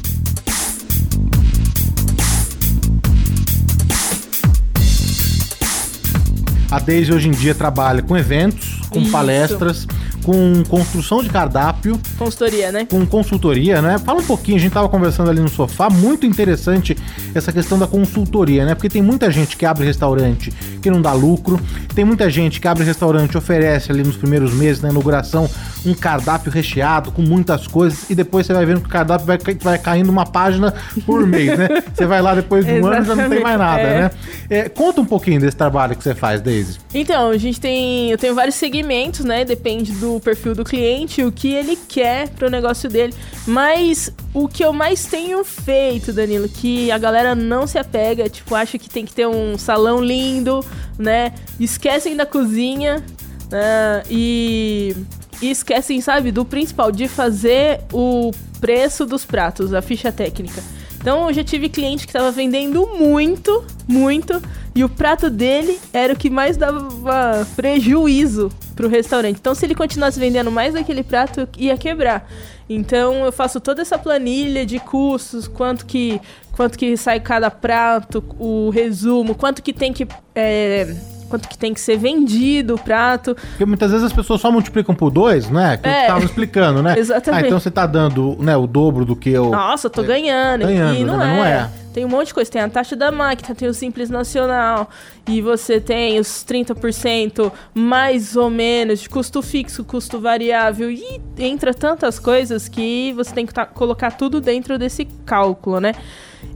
[6.69, 9.11] A Daisy hoje em dia trabalha com eventos, com Isso.
[9.11, 9.87] palestras,
[10.23, 12.85] com construção de cardápio, Consultoria, né?
[12.85, 13.97] com consultoria, né?
[13.97, 16.97] Fala um pouquinho, a gente tava conversando ali no sofá, muito interessante
[17.33, 18.75] essa questão da consultoria, né?
[18.75, 20.51] Porque tem muita gente que abre restaurante
[20.81, 21.59] que não dá lucro,
[21.93, 25.49] tem muita gente que abre restaurante, oferece ali nos primeiros meses, na inauguração,
[25.85, 29.37] um cardápio recheado com muitas coisas e depois você vai vendo que o cardápio vai,
[29.59, 30.73] vai caindo uma página
[31.05, 31.67] por mês, né?
[31.93, 34.15] Você vai lá depois de um ano e já não tem mais nada, Exatamente,
[34.49, 34.57] é.
[34.57, 34.65] né?
[34.65, 36.79] É, conta um pouquinho desse trabalho que você faz, Daisy.
[36.93, 38.09] Então, a gente tem.
[38.09, 39.45] Eu tenho vários segmentos, né?
[39.45, 43.13] Depende do perfil do cliente, o que ele quer pro negócio dele.
[43.47, 48.55] Mas o que eu mais tenho feito, Danilo, que a galera não se apega, tipo,
[48.55, 50.65] acha que tem que ter um salão lindo,
[50.97, 51.33] né?
[51.59, 53.03] Esquecem da cozinha,
[53.49, 54.03] né?
[54.09, 54.95] E.
[55.41, 60.61] E esquecem, sabe, do principal, de fazer o preço dos pratos, a ficha técnica.
[61.01, 64.39] Então eu já tive cliente que tava vendendo muito, muito,
[64.75, 69.37] e o prato dele era o que mais dava prejuízo pro restaurante.
[69.39, 72.29] Então se ele continuasse vendendo mais daquele prato, ia quebrar.
[72.69, 76.21] Então eu faço toda essa planilha de custos, quanto que
[76.51, 80.95] quanto que sai cada prato, o resumo, quanto que tem que é,
[81.31, 83.35] quanto que tem que ser vendido o prato.
[83.35, 85.77] Porque muitas vezes as pessoas só multiplicam por dois, né?
[85.77, 86.05] Que eu É.
[86.07, 86.95] tava explicando, né?
[86.97, 87.31] Exatamente.
[87.43, 89.49] Ah, então você tá dando né, o dobro do que eu.
[89.49, 90.61] Nossa, eu tô ganhando.
[90.65, 91.25] ganhando, e não, né?
[91.25, 91.35] é.
[91.35, 91.69] Não é.
[91.93, 92.49] Tem um monte de coisa.
[92.51, 94.89] Tem a taxa da máquina, tem o Simples Nacional.
[95.27, 100.89] E você tem os 30% mais ou menos de custo fixo, custo variável.
[100.91, 105.93] E entra tantas coisas que você tem que tá- colocar tudo dentro desse cálculo, né?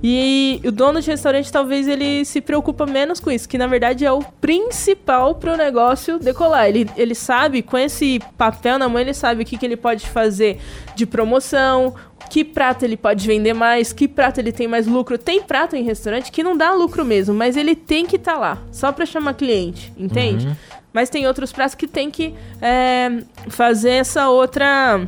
[0.04, 4.06] E o dono de restaurante talvez ele se preocupa menos com isso, que na verdade
[4.06, 6.68] é o principal pro negócio decolar.
[6.68, 10.08] Ele, ele sabe, com esse papel na mão, ele sabe o que, que ele pode
[10.08, 10.60] fazer
[10.96, 11.96] de promoção,
[12.30, 15.18] que prato ele pode vender mais, que prato ele tem mais lucro.
[15.18, 18.58] Tem prato em restaurante que não dá lucro mesmo, mas ele tem que estar lá,
[18.72, 20.48] só pra chamar cliente, entende?
[20.94, 25.06] Mas tem outros pratos que tem que é, fazer essa outra.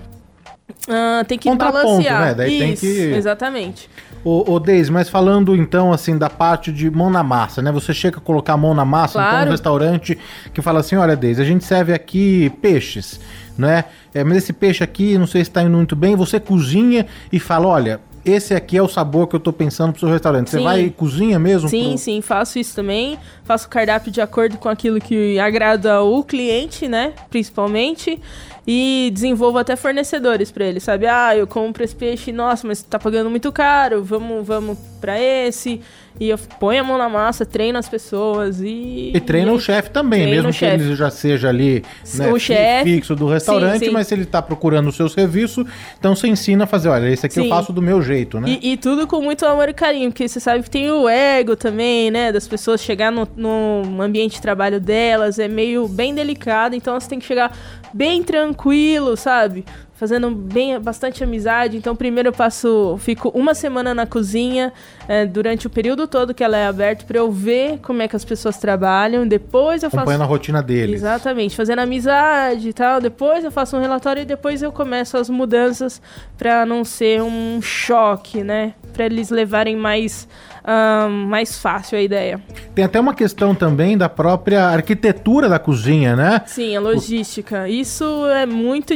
[0.89, 2.21] Ah, tem que balancear.
[2.27, 2.33] né?
[2.33, 3.89] Daí tem Isso, que- Exatamente.
[4.23, 7.71] Ô, ô Deise, mas falando então assim da parte de mão na massa, né?
[7.71, 9.45] Você chega a colocar a mão na massa, então Claro.
[9.45, 10.17] no restaurante
[10.53, 13.19] que fala assim, olha Deise, a gente serve aqui peixes,
[13.57, 13.85] né?
[14.13, 17.39] É, mas esse peixe aqui, não sei se tá indo muito bem, você cozinha e
[17.39, 18.01] fala, olha,
[18.31, 20.49] esse aqui é o sabor que eu tô pensando pro seu restaurante.
[20.49, 20.63] Você Sim.
[20.63, 21.67] vai e cozinha mesmo?
[21.69, 23.17] Sim, pro- sim, faço isso também.
[23.43, 27.13] Faço o cardápio de acordo com aquilo que agrada o cliente, né?
[27.29, 28.19] Principalmente.
[28.69, 31.07] E desenvolvo até fornecedores pra ele, sabe?
[31.07, 35.79] Ah, eu compro esse peixe, nossa, mas tá pagando muito caro, vamos, vamos pra esse.
[36.19, 39.11] E eu ponho a mão na massa, treino as pessoas e.
[39.13, 40.83] E treina e o chefe também, mesmo que chefe.
[40.83, 41.83] ele já seja ali
[42.15, 42.83] né, O chefe.
[42.95, 43.91] fixo do restaurante, Sim, sim.
[43.91, 45.65] mas se ele tá procurando o seu serviço,
[45.99, 47.49] então você ensina a fazer, olha, esse aqui eu Sim.
[47.49, 48.57] faço do meu jeito, né?
[48.61, 51.55] E, e tudo com muito amor e carinho, porque você sabe que tem o ego
[51.55, 52.31] também, né?
[52.31, 57.07] Das pessoas chegar no, no ambiente de trabalho delas, é meio bem delicado, então você
[57.09, 57.55] tem que chegar
[57.93, 59.65] bem tranquilo, sabe?
[59.93, 61.75] Fazendo bem, bastante amizade.
[61.75, 64.71] Então, primeiro eu passo, fico uma semana na cozinha,
[65.07, 68.15] é, durante o período todo que ela é aberta, pra eu ver como é que
[68.15, 69.27] as pessoas trabalham.
[69.27, 70.01] Depois eu faço.
[70.01, 71.01] Acompanhando a rotina deles.
[71.01, 73.01] Exatamente, fazendo amizade e tal.
[73.01, 75.99] Depois eu faço um relatório e depois eu começo as mudanças
[76.37, 78.75] pra não ser um choque, né?
[78.93, 80.27] Pra eles levarem mais,
[80.67, 82.41] ahn, mais fácil a ideia.
[82.75, 86.41] Tem até uma questão também da própria arquitetura da cozinha, né?
[86.45, 87.69] Sim, a logística.
[87.69, 88.93] Isso é muito.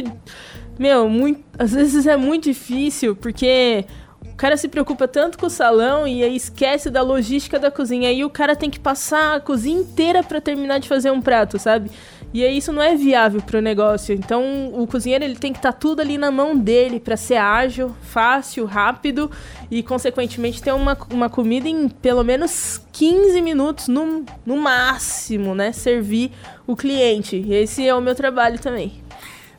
[0.78, 3.84] Meu, muito, às vezes é muito difícil porque
[4.26, 8.08] o cara se preocupa tanto com o salão e aí esquece da logística da cozinha.
[8.08, 11.58] Aí o cara tem que passar a cozinha inteira pra terminar de fazer um prato,
[11.58, 11.90] sabe?
[12.34, 14.14] E aí isso não é viável pro negócio.
[14.14, 17.94] Então o cozinheiro ele tem que estar tudo ali na mão dele pra ser ágil,
[18.02, 19.30] fácil, rápido
[19.70, 25.72] e consequentemente ter uma, uma comida em pelo menos 15 minutos no, no máximo, né?
[25.72, 26.32] Servir
[26.66, 27.36] o cliente.
[27.36, 29.01] E esse é o meu trabalho também.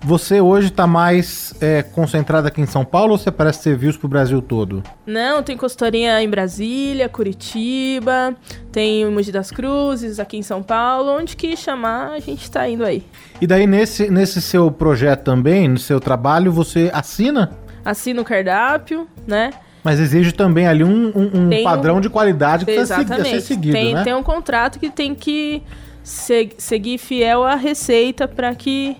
[0.05, 4.09] Você hoje tá mais é, concentrado aqui em São Paulo ou você parece serviços pro
[4.09, 4.83] Brasil todo?
[5.05, 8.35] Não, tem consultoria em Brasília, Curitiba,
[8.69, 11.09] tem em Mogi das Cruzes, aqui em São Paulo.
[11.17, 13.03] Onde que chamar, a gente tá indo aí.
[13.39, 17.51] E daí, nesse, nesse seu projeto também, no seu trabalho, você assina?
[17.85, 19.51] Assina o cardápio, né?
[19.85, 23.41] Mas exige também ali um, um- um Tem um- padrão de qualidade que precisa ser
[23.41, 24.03] seguido, tem, né?
[24.03, 25.61] tem um contrato que tem que
[26.01, 28.97] se- seguir fiel à receita para que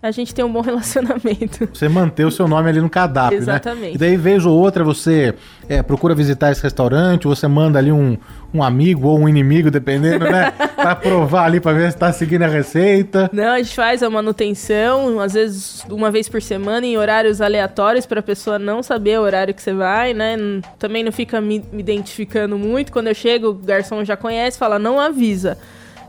[0.00, 1.68] a gente tenha um bom relacionamento.
[1.72, 3.42] Você manter o seu nome ali no cardápio, né?
[3.42, 3.94] Exatamente.
[3.96, 5.34] E daí, vez ou outra, você
[5.68, 8.16] é, procura visitar esse restaurante, você manda ali um,
[8.54, 10.52] um amigo ou um inimigo, dependendo, né?
[10.76, 13.28] pra provar ali, pra ver se tá seguindo a receita.
[13.32, 18.06] Não, a gente faz a manutenção, às vezes uma vez por semana, em horários aleatórios,
[18.06, 20.36] para a pessoa não saber o horário que você vai, né?
[20.78, 22.92] Também não fica me, me identificando muito.
[22.92, 25.58] Quando eu chego, o garçom já conhece, fala, não avisa.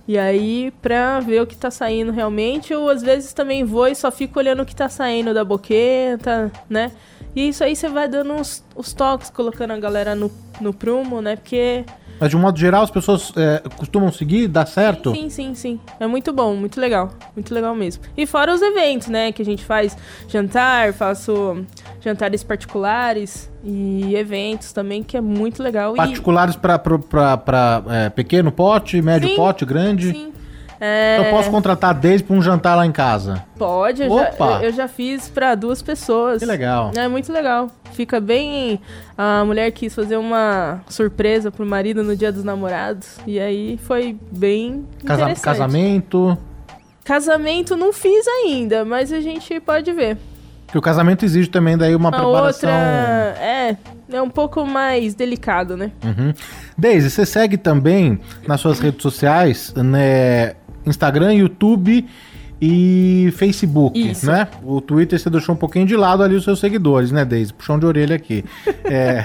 [0.10, 3.94] E aí, pra ver o que tá saindo realmente, ou às vezes também vou e
[3.94, 6.92] só fico olhando o que tá saindo da boqueta, né?
[7.36, 11.22] E isso aí você vai dando os, os toques, colocando a galera no, no prumo,
[11.22, 11.36] né?
[11.36, 11.86] Porque
[12.20, 15.12] Mas de um modo geral, as pessoas é, costumam seguir, dá certo?
[15.14, 15.80] Sim, sim, sim.
[16.00, 17.12] É muito bom, muito legal.
[17.36, 18.02] Muito legal mesmo.
[18.18, 19.32] E fora os eventos, né?
[19.32, 19.96] Que a gente faz
[20.28, 21.64] jantar, faço
[22.02, 25.94] jantares particulares e eventos também, que é muito legal.
[25.94, 30.10] Particulares pra- pra, é, pequeno pote, médio Sim, pote, grande?
[30.10, 30.34] E, sim.
[30.82, 33.44] É, eu posso contratar desde pra um jantar lá em casa.
[33.58, 36.40] Pode, eu já, eu, já fiz pra duas pessoas.
[36.40, 36.92] Que legal.
[36.96, 37.70] É muito legal.
[37.92, 38.80] Fica bem.
[39.18, 43.18] A mulher quis fazer uma surpresa pro marido no dia dos namorados.
[43.28, 44.86] E aí foi bem.
[45.06, 46.38] Casa- casamento.
[47.04, 50.18] Casamento não fiz ainda, mas a gente pode ver.
[50.72, 52.70] Que o casamento exige também daí uma A preparação.
[52.70, 53.76] outra é,
[54.12, 55.92] é um pouco mais delicado, né?
[56.04, 56.34] Uhum.
[56.78, 60.54] Deise, você segue também nas suas redes sociais, né?
[60.86, 62.06] Instagram, YouTube
[62.62, 64.26] e Facebook, Isso.
[64.28, 64.48] né?
[64.64, 67.54] O Twitter você deixou um pouquinho de lado ali os seus seguidores, né, Deise?
[67.54, 68.44] Puxão de orelha aqui.
[68.92, 69.24] É.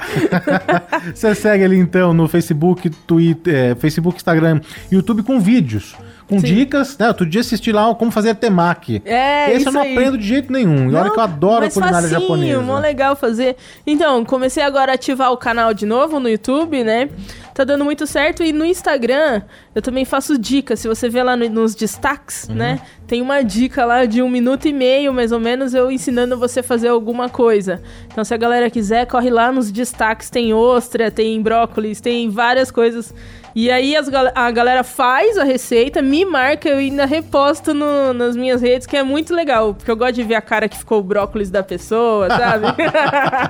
[1.14, 4.60] você segue ali então no Facebook, Twitter, é, Facebook, Instagram,
[4.92, 5.96] YouTube com vídeos.
[6.28, 6.46] Com Sim.
[6.46, 7.08] dicas, né?
[7.08, 9.02] Outro dia assisti lá como fazer temaki.
[9.04, 9.92] É, Esse eu não aí.
[9.92, 10.90] aprendo de jeito nenhum.
[10.90, 12.60] E olha que eu adoro culinária facinho, japonesa.
[12.62, 13.56] mó legal fazer.
[13.86, 17.10] Então, comecei agora a ativar o canal de novo no YouTube, né?
[17.52, 18.42] Tá dando muito certo.
[18.42, 19.42] E no Instagram,
[19.74, 20.80] eu também faço dicas.
[20.80, 22.54] Se você vê lá no- nos destaques, Uhum.
[22.56, 22.80] né?
[23.06, 26.60] Tem uma dica lá de um minuto e meio, mais ou menos, eu ensinando você
[26.60, 27.82] a fazer alguma coisa.
[28.10, 30.30] Então, se a galera quiser, corre lá nos destaques.
[30.30, 33.14] Tem ostra, tem brócolis, tem várias coisas.
[33.54, 38.34] E aí as a galera faz a receita, me marca, eu ainda reposto no- nas
[38.36, 39.74] minhas redes, que é muito legal.
[39.74, 42.66] Porque eu gosto de ver a cara que ficou o brócolis da pessoa, sabe?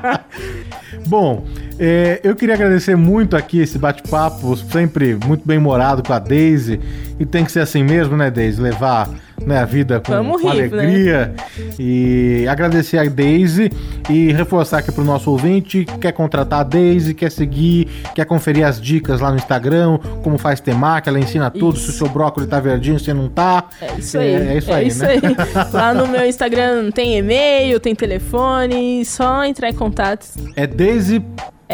[1.06, 1.44] Bom,
[1.78, 6.80] é, eu queria agradecer muito aqui esse bate-papo, sempre muito bem morado com a Daisy.
[7.18, 8.60] E tem que ser assim mesmo, né, Daisy?
[8.60, 9.08] Levar
[9.44, 10.78] né, a vida com, Vamos com rir, né?
[10.78, 11.34] alegria.
[11.78, 13.70] E agradecer a Daisy
[14.08, 18.80] e reforçar aqui pro nosso ouvinte: quer contratar a Daisy, quer seguir, quer conferir as
[18.80, 21.78] dicas lá no Instagram, como faz temaki, ela ensina tudo.
[21.78, 21.98] Se o Isso.
[21.98, 23.64] seu brócolis tá verdinho, se não tá.
[23.80, 24.34] É isso aí.
[24.34, 25.06] É, é isso aí, né?
[25.08, 25.72] aí.
[25.72, 30.26] Lá no meu Instagram tem e-mail, tem telefone, só entrar em contato.
[30.56, 31.22] É Daisy.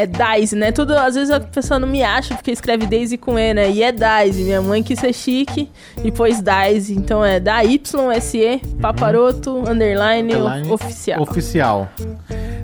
[0.01, 0.73] É Daisy, né?
[0.73, 3.71] Tudo, às vezes a pessoa não me acha porque escreve Daisy com E, né?
[3.71, 4.45] E é Daisy.
[4.45, 5.69] Minha mãe quis ser chique
[6.03, 6.95] e pôs Daisy.
[6.95, 11.21] Então é da YSE, paparoto, underline, Underline oficial.
[11.21, 11.89] Oficial.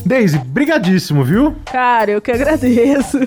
[0.07, 1.55] Daisy, brigadíssimo, viu?
[1.67, 3.19] Cara, eu que agradeço.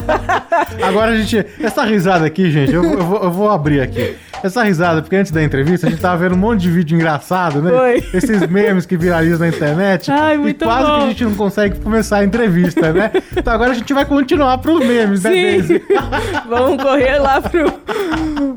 [0.82, 1.44] Agora a gente.
[1.60, 4.16] Essa risada aqui, gente, eu, eu vou, eu vou abrir aqui.
[4.42, 7.60] Essa risada, porque antes da entrevista a gente tava vendo um monte de vídeo engraçado,
[7.62, 7.70] né?
[7.70, 8.04] Foi.
[8.14, 10.10] Esses memes que viralizam na internet.
[10.12, 10.98] Ai, muito e quase bom.
[10.98, 13.10] que a gente não consegue começar a entrevista, né?
[13.36, 15.30] Então agora a gente vai continuar pros memes, né.
[15.30, 15.82] Daisy?
[16.48, 17.72] Vamos correr lá pro,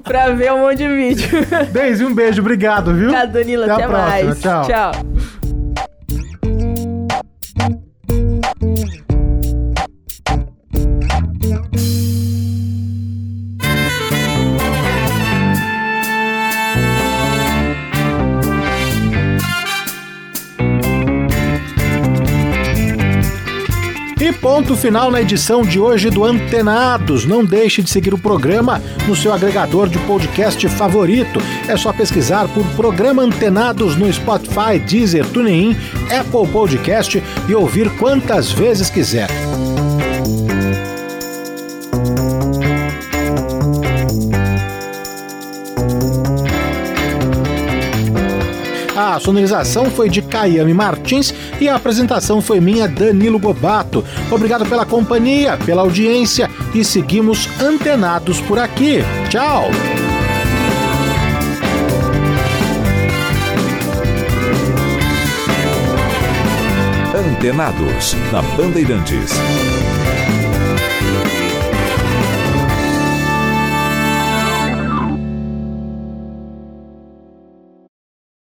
[0.04, 1.30] pra ver um monte de vídeo.
[1.72, 3.10] Daisy, um beijo, obrigado, viu?
[3.10, 3.64] Obrigada, Danilo.
[3.64, 4.42] Até Até, próxima, mais.
[4.42, 4.68] tchau.
[4.68, 4.92] Tchau.
[24.30, 27.26] E ponto final na edição de hoje do Antenados.
[27.26, 31.42] Não deixe de seguir o programa no seu agregador de podcast favorito.
[31.68, 35.76] É só pesquisar por Programa Antenados no Spotify, Deezer, TuneIn,
[36.16, 39.49] Apple Podcast e ouvir quantas vezes quiser.
[49.16, 54.06] A sonorização foi de Caiame Martins e a apresentação foi minha, Danilo Gobato.
[54.30, 59.00] Obrigado pela companhia, pela audiência e seguimos antenados por aqui.
[59.28, 59.66] Tchau!
[67.16, 69.79] Antenados, na Bandeirantes.